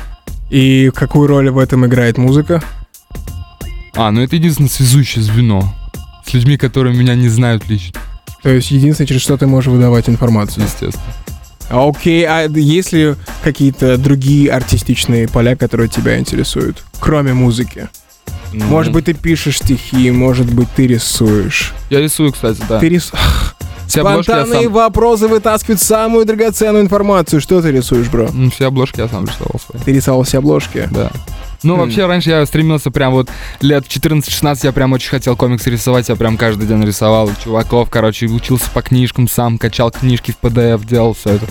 И 0.51 0.91
какую 0.95 1.29
роль 1.29 1.51
в 1.51 1.59
этом 1.59 1.87
играет 1.87 2.19
музыка? 2.19 2.63
А, 3.95 4.11
ну 4.11 4.21
это 4.23 4.37
единственное 4.37 4.69
связующее 4.71 5.23
звено. 5.23 5.75
С 6.27 6.33
людьми, 6.33 6.57
которые 6.57 6.97
меня 6.97 7.15
не 7.15 7.29
знают 7.29 7.69
лично, 7.69 8.01
То 8.43 8.51
есть 8.51 8.71
единственное, 8.71 9.09
через 9.09 9.23
что 9.23 9.37
ты 9.37 9.47
можешь 9.47 9.71
выдавать 9.73 10.09
информацию. 10.09 10.65
естественно. 10.65 11.03
Окей, 11.71 12.25
а 12.27 12.49
есть 12.49 12.93
ли 12.93 13.15
какие-то 13.45 13.97
другие 13.97 14.51
артистичные 14.51 15.29
поля, 15.29 15.55
которые 15.57 15.89
тебя 15.89 16.19
интересуют, 16.19 16.83
кроме 16.99 17.33
музыки? 17.33 17.89
Ну, 18.53 18.65
Может 18.67 18.93
быть, 18.93 19.05
ты 19.05 19.15
пишешь 19.15 19.59
стихи, 19.59 20.11
может 20.11 20.53
быть, 20.53 20.69
ты 20.75 20.87
рисуешь. 20.87 21.73
Я 21.89 22.01
рисую, 22.01 22.33
кстати, 22.33 22.61
да. 22.69 22.79
Ты 22.81 22.89
рис... 22.89 23.13
Все 23.87 24.03
обложки 24.03 24.31
Спонтанные 24.31 24.65
сам... 24.65 24.73
вопросы 24.73 25.27
вытаскивают 25.27 25.81
самую 25.81 26.25
драгоценную 26.25 26.85
информацию. 26.85 27.41
Что 27.41 27.61
ты 27.61 27.73
рисуешь, 27.73 28.09
бро? 28.09 28.29
Все 28.55 28.67
обложки 28.67 29.01
я 29.01 29.09
сам 29.09 29.25
рисовал 29.27 29.61
свои. 29.67 29.83
Ты 29.83 29.93
рисовал 29.93 30.23
все 30.23 30.39
обложки? 30.39 30.89
Да. 30.93 31.11
Ну, 31.63 31.77
вообще, 31.77 32.07
раньше 32.07 32.31
я 32.31 32.47
стремился 32.47 32.91
прям 32.91 33.13
вот 33.13 33.29
лет 33.61 33.85
14-16 33.87 34.61
я 34.63 34.73
прям 34.73 34.93
очень 34.93 35.11
хотел 35.11 35.37
комиксы 35.37 35.71
рисовать, 35.71 36.09
я 36.09 36.17
прям 36.17 36.37
каждый 36.37 36.67
день 36.67 36.83
рисовал 36.85 37.31
чуваков, 37.43 37.91
короче, 37.91 38.27
учился 38.27 38.71
по 38.71 38.83
книжкам 38.83 39.29
сам, 39.29 39.59
качал 39.59 39.91
книжки 39.91 40.33
в 40.33 40.45
PDF, 40.45 40.87
делал 40.87 41.13
все 41.15 41.35
это. 41.35 41.47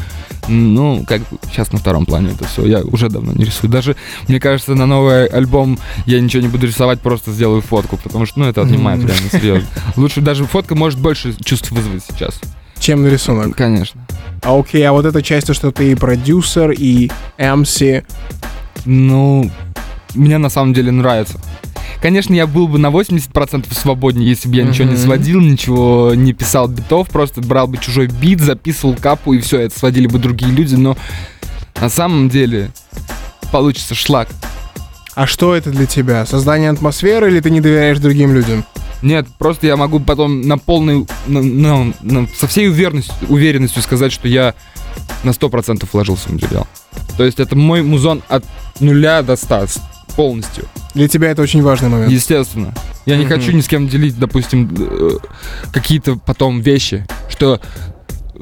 Ну, 0.48 1.06
как 1.08 1.22
сейчас 1.52 1.72
на 1.72 1.78
втором 1.78 2.08
плане 2.08 2.32
это 2.32 2.46
все, 2.46 2.66
я 2.66 2.80
уже 2.80 3.10
давно 3.10 3.34
не 3.34 3.46
рисую. 3.46 3.70
Даже, 3.70 3.96
мне 4.28 4.40
кажется, 4.40 4.74
на 4.74 4.88
новый 4.88 5.28
альбом 5.28 5.78
я 6.08 6.20
ничего 6.20 6.42
не 6.42 6.48
буду 6.48 6.66
рисовать, 6.66 7.02
просто 7.02 7.32
сделаю 7.32 7.62
фотку, 7.62 7.98
потому 7.98 8.26
что, 8.26 8.40
ну, 8.40 8.46
это 8.48 8.64
отнимает 8.64 9.00
реально 9.00 9.30
серьезно. 9.32 9.68
Лучше 9.96 10.22
даже 10.22 10.46
фотка 10.46 10.74
может 10.74 11.00
больше 11.00 11.36
чувств 11.44 11.70
вызвать 11.70 12.04
сейчас. 12.04 12.42
Чем 12.80 13.06
рисунок? 13.06 13.56
Конечно. 13.56 14.02
А 14.42 14.58
окей, 14.58 14.84
а 14.88 14.94
вот 14.94 15.06
эта 15.06 15.22
часть, 15.22 15.48
то, 15.48 15.54
что 15.54 15.72
ты 15.72 15.92
и 15.92 15.96
продюсер, 15.96 16.72
и 16.72 17.12
MC. 17.38 18.06
Ну, 18.86 19.52
мне 20.14 20.38
на 20.38 20.50
самом 20.50 20.74
деле 20.74 20.92
нравится. 20.92 21.40
Конечно, 22.02 22.34
я 22.34 22.48
был 22.48 22.68
бы 22.68 22.78
на 22.80 22.88
80% 22.88 23.74
свободнее, 23.74 24.30
если 24.30 24.48
бы 24.48 24.56
я 24.56 24.64
ничего 24.64 24.88
не 24.88 24.96
сводил, 24.98 25.42
ничего 25.42 26.14
не 26.16 26.32
писал 26.34 26.68
битов, 26.70 27.10
просто 27.10 27.42
брал 27.42 27.68
бы 27.68 27.78
чужой 27.78 28.08
бит, 28.08 28.40
записывал 28.40 28.96
капу, 28.96 29.34
и 29.34 29.40
все, 29.40 29.60
это 29.62 29.78
сводили 29.78 30.08
бы 30.08 30.18
другие 30.18 30.52
люди, 30.52 30.76
но 30.76 30.96
на 31.82 31.90
самом 31.90 32.30
деле 32.30 32.72
получится 33.52 33.96
шлак. 33.96 34.30
А 35.16 35.28
что 35.28 35.54
это 35.54 35.72
для 35.72 35.86
тебя? 35.86 36.26
Создание 36.26 36.70
атмосферы 36.70 37.30
или 37.30 37.42
ты 37.42 37.50
не 37.50 37.60
доверяешь 37.60 38.00
другим 38.00 38.34
людям? 38.34 38.64
Нет, 39.02 39.28
просто 39.38 39.68
я 39.68 39.76
могу 39.76 40.00
потом 40.00 40.42
на 40.42 40.58
полной, 40.58 41.06
на- 41.28 41.42
на- 41.42 41.94
на- 42.02 42.28
со 42.28 42.48
всей 42.48 42.70
уверенностью, 42.70 43.14
уверенностью 43.28 43.82
сказать, 43.82 44.12
что 44.14 44.28
я 44.30 44.54
на 45.24 45.32
100% 45.32 45.88
вложился 45.92 46.30
в 46.30 46.34
материал. 46.34 46.68
То 47.18 47.26
есть 47.26 47.40
это 47.40 47.56
мой 47.58 47.82
музон 47.82 48.22
от 48.30 48.46
нуля 48.80 49.22
до 49.22 49.36
100 49.36 49.68
с- 49.68 49.80
полностью. 50.20 50.66
Для 50.96 51.08
тебя 51.08 51.32
это 51.32 51.42
очень 51.42 51.62
важный 51.62 51.88
момент. 51.88 52.12
Естественно. 52.12 52.74
Я 53.06 53.16
не 53.16 53.26
хочу 53.26 53.54
ни 53.54 53.62
с 53.62 53.70
кем 53.70 53.88
делить, 53.88 54.20
допустим, 54.20 54.70
э, 54.78 55.12
какие-то 55.72 56.18
потом 56.18 56.60
вещи, 56.60 57.08
что 57.30 57.62
э, 58.36 58.40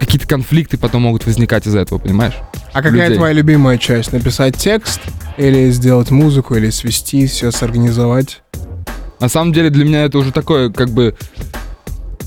какие-то 0.00 0.26
конфликты 0.26 0.76
потом 0.76 1.02
могут 1.02 1.26
возникать 1.26 1.68
из-за 1.68 1.78
этого, 1.78 2.00
понимаешь? 2.00 2.34
А 2.72 2.82
какая 2.82 3.04
людей. 3.04 3.16
твоя 3.16 3.32
любимая 3.32 3.78
часть? 3.78 4.12
Написать 4.12 4.56
текст 4.56 5.00
или 5.36 5.70
сделать 5.70 6.10
музыку, 6.10 6.56
или 6.56 6.68
свести, 6.70 7.28
все 7.28 7.52
сорганизовать? 7.52 8.42
На 9.20 9.28
самом 9.28 9.52
деле 9.52 9.70
для 9.70 9.84
меня 9.84 10.02
это 10.06 10.18
уже 10.18 10.32
такое, 10.32 10.70
как 10.70 10.90
бы, 10.90 11.14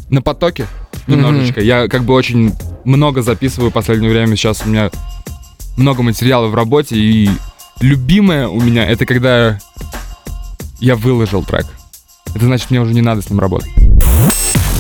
на 0.10 0.22
потоке 0.22 0.66
немножечко. 1.08 1.60
Я 1.60 1.89
как 1.89 2.04
бы 2.04 2.13
очень 2.13 2.54
много 2.86 3.22
записываю 3.22 3.70
в 3.70 3.74
последнее 3.74 4.13
время. 4.13 4.38
Сейчас 4.38 4.62
у 4.66 4.70
меня 4.70 4.92
много 5.76 6.04
материала 6.04 6.48
в 6.48 6.56
работе. 6.56 6.96
И 6.96 7.30
любимое 7.84 8.48
у 8.48 8.60
меня 8.62 8.86
это 8.86 9.06
когда 9.06 9.60
я 10.80 10.96
выложил 10.96 11.43
трек. 11.43 11.65
Это 12.34 12.46
значит, 12.46 12.72
мне 12.72 12.80
уже 12.82 12.93
не 12.93 13.02
надо 13.02 13.22
с 13.22 13.30
ним 13.30 13.39
работать. 13.39 13.69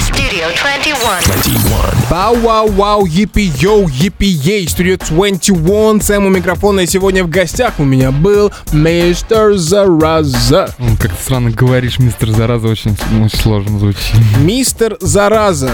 Studio 0.09 0.47
21. 0.61 0.95
21. 1.25 1.61
Вау, 2.09 2.35
вау, 2.37 2.71
вау, 2.71 3.05
yippee 3.05 3.51
йоу, 3.61 3.87
yippee 3.87 4.25
ей, 4.25 4.65
Studio 4.65 4.97
21, 5.09 6.01
Сэм 6.01 6.25
у 6.25 6.29
микрофона, 6.29 6.79
и 6.81 6.87
сегодня 6.87 7.23
в 7.23 7.29
гостях 7.29 7.73
у 7.77 7.83
меня 7.83 8.11
был 8.11 8.51
мистер 8.71 9.55
Зараза. 9.57 10.73
М, 10.79 10.97
Как 10.97 11.11
ты 11.15 11.21
странно 11.21 11.51
говоришь, 11.51 11.99
мистер 11.99 12.31
Зараза, 12.31 12.67
очень, 12.67 12.97
очень 13.23 13.37
сложно 13.39 13.79
звучит. 13.79 14.15
Мистер 14.39 14.97
Зараза. 15.01 15.71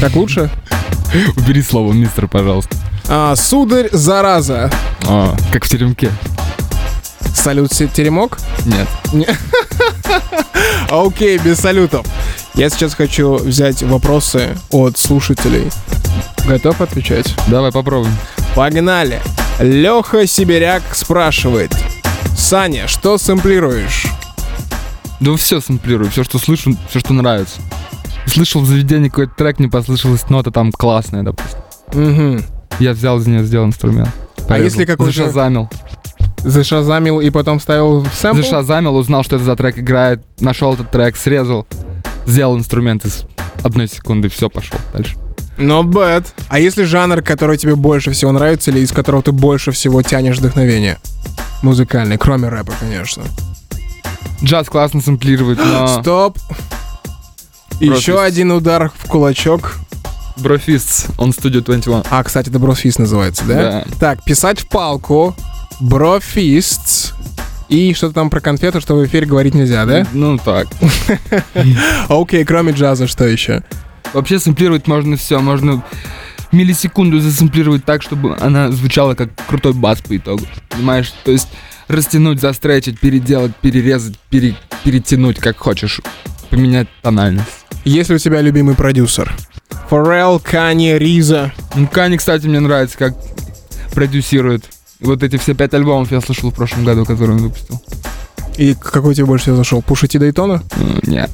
Так 0.00 0.14
лучше? 0.16 0.50
Убери 1.36 1.62
слово 1.62 1.92
мистер, 1.92 2.26
пожалуйста. 2.28 2.76
А, 3.08 3.34
сударь 3.36 3.88
Зараза. 3.92 4.70
А, 5.06 5.34
как 5.52 5.64
в 5.64 5.68
теремке. 5.68 6.10
Салют, 7.34 7.70
теремок? 7.72 8.38
Нет. 8.64 8.88
Окей, 10.90 11.38
без 11.38 11.58
салютов. 11.58 12.06
Я 12.54 12.70
сейчас 12.70 12.94
хочу 12.94 13.34
взять 13.34 13.82
вопросы 13.82 14.56
от 14.70 14.96
слушателей. 14.96 15.70
Готов 16.46 16.80
отвечать? 16.80 17.34
Давай 17.48 17.72
попробуем. 17.72 18.14
Погнали. 18.54 19.20
Леха 19.60 20.26
Сибиряк 20.26 20.82
спрашивает. 20.92 21.72
Саня, 22.36 22.86
что 22.88 23.18
сэмплируешь? 23.18 24.06
Да 25.20 25.36
все 25.36 25.60
сэмплирую, 25.60 26.10
все, 26.10 26.24
что 26.24 26.38
слышу, 26.38 26.76
все, 26.88 27.00
что 27.00 27.12
нравится. 27.12 27.60
Слышал 28.26 28.60
в 28.62 28.66
заведении 28.66 29.08
какой-то 29.08 29.32
трек, 29.36 29.58
не 29.58 29.68
послышалась 29.68 30.28
нота 30.28 30.50
там 30.50 30.72
классная, 30.72 31.22
допустим. 31.22 31.58
Угу. 31.92 32.42
Я 32.80 32.92
взял 32.92 33.18
из 33.18 33.26
нее, 33.26 33.44
сделал 33.44 33.66
инструмент. 33.66 34.10
А 34.48 34.58
если 34.58 34.84
какой-то- 34.84 35.12
Зашазамил. 35.12 35.70
Зашазамил 36.44 37.20
и 37.20 37.30
потом 37.30 37.58
вставил 37.58 38.00
в 38.00 38.14
сэмпл? 38.14 38.42
Зашазамил, 38.42 38.94
узнал, 38.96 39.24
что 39.24 39.36
это 39.36 39.44
за 39.44 39.56
трек 39.56 39.78
играет, 39.78 40.22
нашел 40.40 40.74
этот 40.74 40.90
трек, 40.90 41.16
срезал, 41.16 41.66
сделал 42.26 42.56
инструмент 42.58 43.04
из 43.06 43.24
одной 43.62 43.88
секунды, 43.88 44.28
все, 44.28 44.50
пошел 44.50 44.78
дальше. 44.92 45.16
Not 45.56 45.84
bad. 45.84 46.26
А 46.48 46.58
если 46.58 46.84
жанр, 46.84 47.22
который 47.22 47.56
тебе 47.56 47.76
больше 47.76 48.10
всего 48.10 48.32
нравится 48.32 48.70
или 48.70 48.80
из 48.80 48.92
которого 48.92 49.22
ты 49.22 49.32
больше 49.32 49.72
всего 49.72 50.02
тянешь 50.02 50.38
вдохновение? 50.38 50.98
Музыкальный, 51.62 52.18
кроме 52.18 52.48
рэпа, 52.48 52.72
конечно. 52.78 53.22
Джаз 54.42 54.68
классно 54.68 55.00
сэмплирует, 55.00 55.58
но... 55.58 55.86
Стоп. 56.02 56.38
Еще 57.80 58.20
один 58.20 58.52
удар 58.52 58.92
в 58.96 59.08
кулачок. 59.08 59.76
Брофист, 60.36 61.06
он 61.16 61.30
Studio 61.30 61.60
21. 61.60 62.02
А, 62.10 62.22
кстати, 62.24 62.50
это 62.50 62.58
бросфист 62.58 62.98
называется, 62.98 63.44
да? 63.46 63.54
Да. 63.54 63.84
Так, 64.00 64.24
писать 64.24 64.60
в 64.60 64.68
палку, 64.68 65.34
брофист 65.80 67.14
и 67.68 67.94
что-то 67.94 68.14
там 68.14 68.30
про 68.30 68.40
конфету, 68.40 68.80
что 68.80 68.94
в 68.96 69.04
эфире 69.06 69.26
говорить 69.26 69.54
нельзя, 69.54 69.84
да? 69.86 70.06
Ну 70.12 70.38
так. 70.38 70.68
Окей, 72.08 72.44
кроме 72.44 72.72
джаза, 72.72 73.06
что 73.06 73.24
еще? 73.26 73.62
Вообще 74.12 74.38
сэмплировать 74.38 74.86
можно 74.86 75.16
все, 75.16 75.40
можно 75.40 75.82
миллисекунду 76.52 77.20
засэмплировать 77.20 77.84
так, 77.84 78.02
чтобы 78.02 78.36
она 78.38 78.70
звучала 78.70 79.14
как 79.14 79.30
крутой 79.48 79.72
бас 79.72 80.00
по 80.00 80.16
итогу. 80.16 80.44
Понимаешь? 80.68 81.12
То 81.24 81.32
есть 81.32 81.48
растянуть, 81.88 82.40
застречить, 82.40 83.00
переделать, 83.00 83.56
перерезать, 83.56 84.18
пере- 84.30 84.54
перетянуть, 84.84 85.38
как 85.38 85.58
хочешь. 85.58 86.00
Поменять 86.50 86.88
тональность. 87.02 87.48
Есть 87.84 88.10
ли 88.10 88.16
у 88.16 88.18
тебя 88.18 88.40
любимый 88.40 88.74
продюсер? 88.74 89.34
Форел, 89.90 90.38
Кани, 90.40 90.96
Риза. 90.96 91.52
Ну, 91.74 91.86
Кани, 91.88 92.16
кстати, 92.16 92.46
мне 92.46 92.60
нравится, 92.60 92.96
как 92.96 93.14
продюсирует. 93.92 94.64
Вот 95.04 95.22
эти 95.22 95.36
все 95.36 95.54
пять 95.54 95.74
альбомов 95.74 96.10
я 96.12 96.20
слышал 96.20 96.50
в 96.50 96.54
прошлом 96.54 96.84
году, 96.84 97.04
которые 97.04 97.36
он 97.36 97.42
выпустил. 97.42 97.80
И 98.56 98.74
какой 98.74 99.14
тебе 99.14 99.26
больше 99.26 99.44
всего 99.44 99.56
зашел? 99.56 99.82
Пушити 99.82 100.16
Дайтона? 100.18 100.62
Нет. 101.02 101.30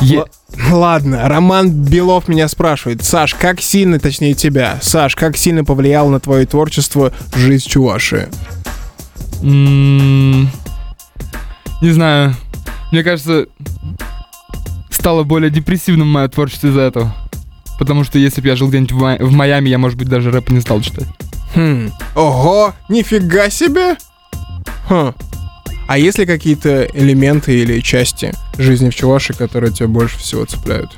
Е- 0.00 0.24
Ладно, 0.70 1.28
Роман 1.28 1.70
Белов 1.70 2.28
меня 2.28 2.46
спрашивает. 2.48 3.02
Саш, 3.04 3.34
как 3.34 3.60
сильно, 3.60 3.98
точнее 3.98 4.34
тебя, 4.34 4.78
Саш, 4.82 5.14
как 5.16 5.36
сильно 5.36 5.64
повлияло 5.64 6.10
на 6.10 6.20
твое 6.20 6.44
творчество 6.46 7.12
жизнь 7.34 7.68
Чуваши? 7.68 8.28
М, 9.42 10.50
Не 11.80 11.90
знаю. 11.92 12.34
Мне 12.92 13.02
кажется, 13.02 13.46
стало 14.90 15.24
более 15.24 15.50
депрессивным 15.50 16.08
мое 16.08 16.28
творчество 16.28 16.68
из-за 16.68 16.80
этого. 16.82 17.14
Потому 17.78 18.04
что 18.04 18.18
если 18.18 18.40
бы 18.40 18.48
я 18.48 18.54
жил 18.56 18.68
где-нибудь 18.68 18.92
в 19.20 19.30
Майами, 19.32 19.68
я, 19.68 19.78
может 19.78 19.98
быть, 19.98 20.08
даже 20.08 20.30
рэп 20.30 20.50
не 20.50 20.60
стал 20.60 20.80
читать. 20.80 21.08
Хм. 21.54 21.90
Ого, 22.14 22.74
нифига 22.88 23.50
себе! 23.50 23.96
Хм. 24.88 25.12
А 25.88 25.98
есть 25.98 26.18
ли 26.18 26.26
какие-то 26.26 26.84
элементы 26.94 27.58
или 27.58 27.80
части 27.80 28.32
жизни 28.56 28.90
в 28.90 28.94
Чуваши, 28.94 29.34
которые 29.34 29.72
тебя 29.72 29.88
больше 29.88 30.18
всего 30.18 30.44
цепляют? 30.44 30.90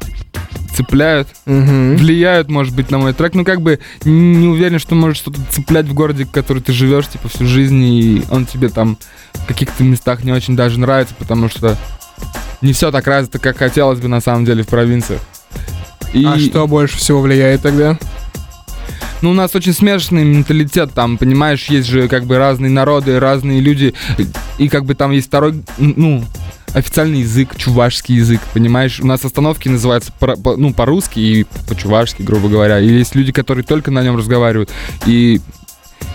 Цепляют, 0.77 1.29
Угу. 1.47 1.97
влияют, 1.97 2.49
может 2.49 2.75
быть, 2.75 2.91
на 2.91 2.99
мой 2.99 3.13
трек. 3.13 3.35
Ну, 3.35 3.45
как 3.45 3.61
бы 3.63 3.79
не 4.05 4.49
уверен, 4.49 4.79
что 4.79 4.95
может 4.95 5.17
что-то 5.17 5.41
цеплять 5.51 5.87
в 5.87 5.95
городе, 5.95 6.25
в 6.25 6.31
который 6.31 6.63
ты 6.63 6.73
живешь, 6.73 7.09
типа, 7.09 7.29
всю 7.29 7.47
жизнь, 7.47 7.83
и 7.83 8.25
он 8.31 8.45
тебе 8.45 8.69
там 8.69 8.99
в 9.35 9.47
каких-то 9.47 9.85
местах 9.85 10.25
не 10.25 10.33
очень 10.33 10.57
даже 10.57 10.79
нравится, 10.81 11.15
потому 11.19 11.49
что 11.49 11.77
не 12.61 12.73
все 12.73 12.91
так 12.91 13.07
развито, 13.07 13.39
как 13.39 13.57
хотелось 13.59 14.01
бы 14.01 14.09
на 14.09 14.21
самом 14.21 14.45
деле 14.45 14.63
в 14.65 14.69
провинциях. 14.69 15.21
И... 16.13 16.25
А 16.25 16.39
что 16.39 16.67
больше 16.67 16.97
всего 16.99 17.21
влияет 17.21 17.63
тогда? 17.63 17.99
Ну, 19.23 19.31
у 19.31 19.35
нас 19.35 19.55
очень 19.55 19.73
смешанный 19.73 20.25
менталитет, 20.25 20.93
там, 20.93 21.17
понимаешь, 21.17 21.67
есть 21.67 21.89
же 21.89 22.09
как 22.09 22.25
бы 22.27 22.37
разные 22.37 22.71
народы, 22.71 23.19
разные 23.19 23.61
люди, 23.61 23.95
и 24.59 24.69
как 24.69 24.85
бы 24.85 24.95
там 24.95 25.13
есть 25.13 25.29
второй, 25.29 25.63
ну, 25.79 26.25
официальный 26.75 27.21
язык, 27.21 27.57
чувашский 27.57 28.17
язык, 28.17 28.41
понимаешь? 28.53 29.01
У 29.01 29.07
нас 29.07 29.25
остановки 29.25 29.69
называются, 29.69 30.13
по- 30.19 30.37
по- 30.37 30.57
ну, 30.57 30.75
по-русски 30.75 31.21
и 31.21 31.47
по-чувашски, 31.69 32.23
грубо 32.23 32.49
говоря. 32.49 32.81
И 32.81 32.89
есть 32.89 33.15
люди, 33.15 33.33
которые 33.33 33.65
только 33.65 33.91
на 33.91 34.03
нем 34.03 34.17
разговаривают, 34.17 34.71
и 35.07 35.41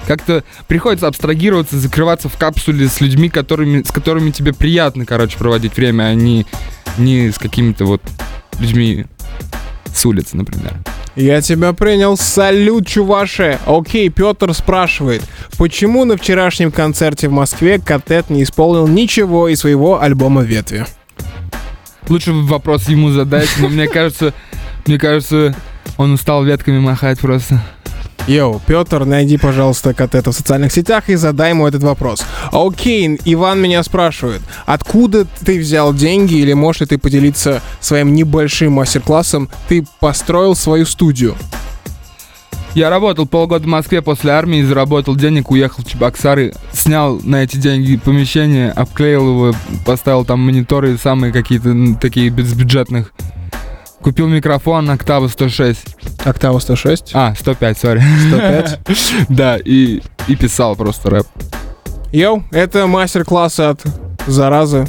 как-то 0.06 0.44
приходится 0.68 1.08
абстрагироваться, 1.08 1.80
закрываться 1.80 2.30
в 2.30 2.38
капсуле 2.38 2.88
с 2.90 3.00
людьми, 3.02 3.30
которыми, 3.30 3.84
с 3.84 3.92
которыми 3.92 4.32
тебе 4.32 4.54
приятно, 4.54 5.06
короче, 5.06 5.38
проводить 5.38 5.76
время, 5.78 6.04
а 6.04 6.14
не, 6.14 6.46
не 6.98 7.32
с 7.32 7.38
какими-то 7.38 7.86
вот 7.86 8.02
людьми 8.60 9.06
с 9.96 10.06
улицы, 10.06 10.36
например. 10.36 10.76
Я 11.16 11.42
тебя 11.42 11.74
принял. 11.74 12.18
Салют, 12.18 12.88
чуваши. 12.88 13.60
Окей, 13.66 14.10
Петр 14.10 14.54
спрашивает, 14.54 15.24
почему 15.58 16.06
на 16.06 16.18
вчерашнем 16.18 16.72
концерте 16.72 17.28
в 17.28 17.32
Москве 17.32 17.80
Катет 17.80 18.30
не 18.30 18.44
исполнил 18.44 18.88
ничего 18.88 19.48
из 19.48 19.60
своего 19.60 20.02
альбома 20.02 20.44
«Ветви»? 20.44 20.86
Лучше 22.08 22.32
вопрос 22.32 22.88
ему 22.90 23.12
задать, 23.12 23.50
но 23.60 23.70
мне 23.70 23.88
кажется, 23.88 24.34
мне 24.88 24.98
кажется, 24.98 25.56
он 25.98 26.14
устал 26.14 26.44
ветками 26.44 26.80
махать 26.80 27.20
просто. 27.20 27.62
Йоу, 28.30 28.62
Петр, 28.68 29.06
найди, 29.06 29.38
пожалуйста, 29.38 29.96
Катета 29.96 30.32
в 30.32 30.36
социальных 30.36 30.72
сетях 30.72 31.10
и 31.10 31.16
задай 31.16 31.50
ему 31.50 31.66
этот 31.66 31.82
вопрос. 31.82 32.24
Окей, 32.52 33.20
Иван 33.26 33.60
меня 33.60 33.82
спрашивает, 33.82 34.42
откуда 34.68 35.26
ты 35.44 35.58
взял 35.58 35.96
деньги 35.96 36.36
или 36.36 36.54
можешь 36.54 36.82
ли 36.82 36.88
ты 36.88 37.00
поделиться 37.00 37.64
своим 37.80 38.14
небольшим 38.14 38.74
мастер-классом? 38.74 39.50
Ты 39.68 39.84
построил 40.00 40.56
свою 40.56 40.86
студию. 40.86 41.36
Я 42.76 42.92
работал 42.92 43.26
полгода 43.26 43.64
в 43.64 43.68
Москве 43.68 44.04
после 44.04 44.32
армии, 44.32 44.62
заработал 44.62 45.16
денег, 45.16 45.50
уехал 45.50 45.84
в 45.84 45.88
Чебоксары, 45.88 46.54
снял 46.72 47.20
на 47.24 47.44
эти 47.44 47.58
деньги 47.58 47.98
помещение, 47.98 48.70
обклеил 48.70 49.28
его, 49.28 49.56
поставил 49.88 50.24
там 50.24 50.40
мониторы 50.42 51.00
самые 51.00 51.34
какие-то 51.34 51.76
такие 52.00 52.30
без 52.30 52.54
бюджетных. 52.54 53.12
Купил 54.02 54.28
микрофон 54.28 54.90
Octavo 54.90 55.28
106. 55.30 55.96
Октава 56.26 56.60
106, 56.60 57.12
А, 57.14 57.34
105, 57.38 57.78
сори. 57.78 58.04
105. 58.30 58.80
Да, 59.30 59.58
и, 59.58 60.02
и 60.28 60.36
писал 60.36 60.76
просто 60.76 61.10
рэп. 61.10 61.28
Йоу, 62.12 62.44
это 62.52 62.88
мастер-классы 62.88 63.62
от 63.62 63.82
заразы. 64.26 64.88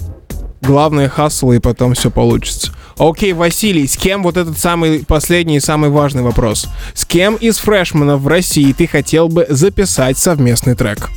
Главное 0.63 1.09
хасл, 1.09 1.53
и 1.53 1.59
потом 1.59 1.95
все 1.95 2.11
получится. 2.11 2.73
Окей, 2.99 3.33
Василий, 3.33 3.87
с 3.87 3.97
кем 3.97 4.23
вот 4.23 4.37
этот 4.37 4.59
самый 4.59 5.05
последний 5.07 5.57
и 5.57 5.61
самый 5.61 5.89
важный 5.91 6.23
вопрос? 6.23 6.69
С 6.95 7.05
кем 7.07 7.37
из 7.37 7.59
фрешменов 7.59 8.21
в 8.21 8.29
России 8.29 8.73
ты 8.73 8.87
хотел 8.87 9.29
бы 9.29 9.47
записать 9.49 10.19
совместный 10.19 10.75
трек? 10.75 11.09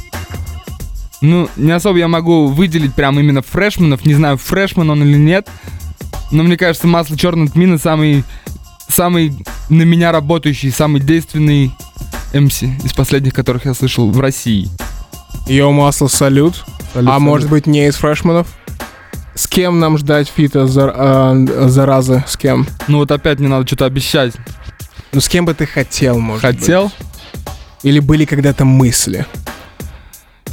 Ну, 1.21 1.49
не 1.58 1.71
особо 1.71 1.99
я 1.99 2.08
могу 2.08 2.47
выделить 2.47 2.93
прям 2.93 3.19
именно 3.19 3.41
фрешменов. 3.41 4.06
Не 4.06 4.13
знаю, 4.13 4.38
фрешмен 4.38 4.89
он 4.89 5.03
или 5.03 5.17
нет. 5.17 5.47
Но 6.34 6.41
мне 6.41 6.58
кажется, 6.58 6.88
масло 6.88 7.15
черного 7.15 7.48
тмина 7.48 7.78
самый, 7.78 8.24
самый 8.89 9.38
на 9.69 9.84
меня 9.84 10.12
работающий, 10.12 10.72
самый 10.72 11.00
действенный 11.00 11.72
МС 12.34 12.63
из 12.63 12.91
последних, 12.93 13.36
которых 13.36 13.65
я 13.65 13.76
слышал 13.76 14.10
в 14.10 14.19
России. 14.19 14.67
Йо, 15.48 15.72
масло, 15.72 16.08
салют. 16.08 16.56
Салют, 16.91 17.10
а 17.10 17.13
салют. 17.13 17.22
может 17.22 17.50
быть 17.52 17.67
не 17.67 17.86
из 17.88 17.96
фрешменов? 17.96 18.48
С 19.36 19.46
кем 19.46 19.80
нам 19.80 20.00
ждать 20.00 20.28
фита 20.28 20.65
за, 20.65 20.91
а, 20.91 21.36
заразы? 21.67 22.24
С 22.28 22.36
кем? 22.36 22.65
Ну 22.88 22.98
вот 22.98 23.12
опять 23.12 23.38
мне 23.39 23.48
надо 23.48 23.67
что-то 23.67 23.86
обещать. 23.86 24.34
Ну 25.12 25.22
с 25.22 25.30
кем 25.30 25.46
бы 25.46 25.54
ты 25.54 25.67
хотел, 25.67 26.17
может 26.19 26.41
Хотел? 26.41 26.86
быть? 26.86 26.93
Или 27.84 28.00
были 28.00 28.26
когда-то 28.26 28.65
мысли? 28.65 29.28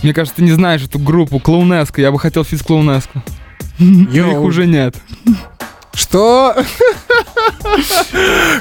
Мне 0.02 0.12
кажется, 0.12 0.36
ты 0.36 0.42
не 0.42 0.52
знаешь 0.52 0.82
эту 0.84 0.98
группу 0.98 1.38
Клоунеско. 1.40 2.02
Я 2.02 2.12
бы 2.12 2.18
хотел 2.18 2.44
физ 2.44 2.60
Клоунеско. 2.60 3.12
Но 3.14 3.22
Йоу. 3.80 4.30
их 4.30 4.40
уже 4.40 4.66
нет. 4.66 4.94
Что? 5.94 6.54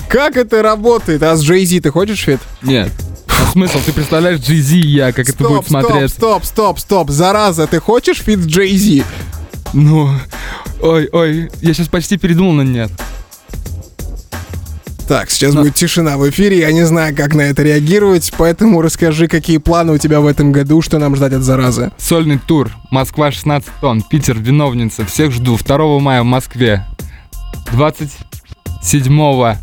Как 0.10 0.38
это 0.38 0.62
работает? 0.62 1.24
А 1.24 1.36
с 1.36 1.48
Jay-Z 1.48 1.82
ты 1.82 1.92
хочешь 1.92 2.20
фит? 2.20 2.40
Нет. 2.62 2.92
А 3.28 3.52
смысл? 3.52 3.80
Ты 3.86 3.94
представляешь 3.94 4.40
Jay-Z 4.40 4.76
и 4.76 4.88
я, 4.88 5.12
как 5.12 5.30
это 5.30 5.44
будет 5.44 5.66
стоп, 5.66 5.68
смотреться? 5.68 6.16
стоп, 6.16 6.46
стоп, 6.46 6.80
стоп. 6.80 7.10
Зараза, 7.10 7.68
ты 7.68 7.80
хочешь 7.80 8.18
фит 8.18 8.40
с 8.40 8.48
Jay-Z? 8.48 9.04
Ну, 9.74 10.10
ой, 10.82 11.10
ой, 11.12 11.50
я 11.62 11.74
сейчас 11.74 11.88
почти 11.88 12.18
передумал 12.18 12.54
на 12.54 12.64
нет. 12.64 12.92
Так, 15.10 15.32
сейчас 15.32 15.56
будет 15.56 15.74
тишина 15.74 16.20
в 16.20 16.30
эфире, 16.30 16.60
я 16.60 16.72
не 16.72 16.86
знаю, 16.86 17.16
как 17.16 17.34
на 17.34 17.42
это 17.42 17.64
реагировать, 17.64 18.32
поэтому 18.38 18.80
расскажи, 18.80 19.28
какие 19.28 19.58
планы 19.58 19.94
у 19.94 19.98
тебя 19.98 20.20
в 20.20 20.28
этом 20.28 20.52
году, 20.52 20.84
что 20.84 21.00
нам 21.00 21.16
ждать 21.16 21.34
от 21.34 21.42
заразы. 21.42 21.92
Сольный 21.98 22.38
тур. 22.38 22.70
Москва 22.92 23.32
16 23.32 23.68
тонн. 23.82 24.04
Питер, 24.04 24.38
виновница. 24.38 25.04
Всех 25.08 25.32
жду. 25.32 25.58
2 25.58 25.98
мая 25.98 26.22
в 26.22 26.26
Москве. 26.26 26.86
27 27.72 29.56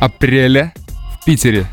апреля 0.00 0.72
в 1.12 1.24
Питере. 1.24 1.66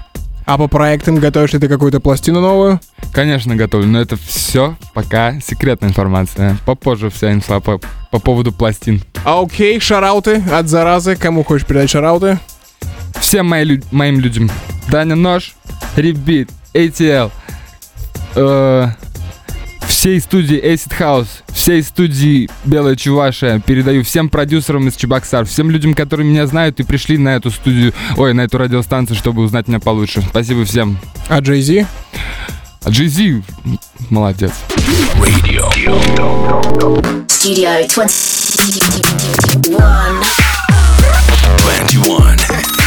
А 0.46 0.60
по 0.60 0.68
проектам 0.68 1.16
готовишь 1.16 1.54
ли 1.54 1.60
ты 1.60 1.68
какую-то 1.68 2.00
пластину 2.00 2.42
новую? 2.42 2.80
Конечно, 3.12 3.56
готовлю, 3.56 3.88
но 3.88 4.02
это 4.02 4.18
все 4.18 4.78
пока 4.94 5.40
секретная 5.40 5.90
информация. 5.90 6.58
Попозже 6.64 7.10
вся 7.10 7.34
инфа 7.34 7.60
по, 7.60 7.82
по 8.12 8.20
поводу 8.20 8.52
пластин. 8.52 9.02
А 9.24 9.42
окей, 9.42 9.80
шарауты 9.80 10.44
от 10.52 10.68
заразы. 10.68 11.16
Кому 11.16 11.44
хочешь 11.44 11.66
передать 11.66 11.90
шарауты? 11.90 12.38
Всем 13.26 13.48
мои 13.48 13.64
лю- 13.66 13.82
моим 13.90 14.20
людям. 14.20 14.52
Даня 14.88 15.16
Нож, 15.16 15.56
Ребит, 15.96 16.52
ATL, 16.76 17.32
э, 18.36 18.88
всей 19.88 20.22
студии 20.22 20.64
Acid 20.64 20.92
House, 21.00 21.28
всей 21.52 21.82
студии 21.82 22.48
Белая 22.66 22.96
Чувашия 22.96 23.60
передаю 23.60 24.04
всем 24.04 24.30
продюсерам 24.30 24.88
из 24.88 24.96
Чебоксар, 24.96 25.46
всем 25.46 25.72
людям, 25.72 25.96
которые 25.96 26.30
меня 26.30 26.46
знают 26.46 26.80
и 26.80 26.84
пришли 26.84 27.18
на 27.18 27.30
эту 27.36 27.50
студию, 27.50 27.94
ой, 28.16 28.36
на 28.36 28.42
эту 28.42 28.60
радиостанцию, 28.60 29.18
чтобы 29.18 29.42
узнать 29.42 29.68
меня 29.68 29.80
получше. 29.80 30.22
Спасибо 30.22 30.64
всем. 30.64 31.00
А 31.28 31.40
Jay-Z? 31.42 31.88
А 32.84 32.90
Jay-Z, 32.92 33.42
молодец. 34.12 34.52
Radio. 35.18 35.68
Studio 37.28 37.88
21. 37.90 39.78
21. 41.58 42.85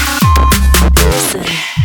Listen. 1.04 1.77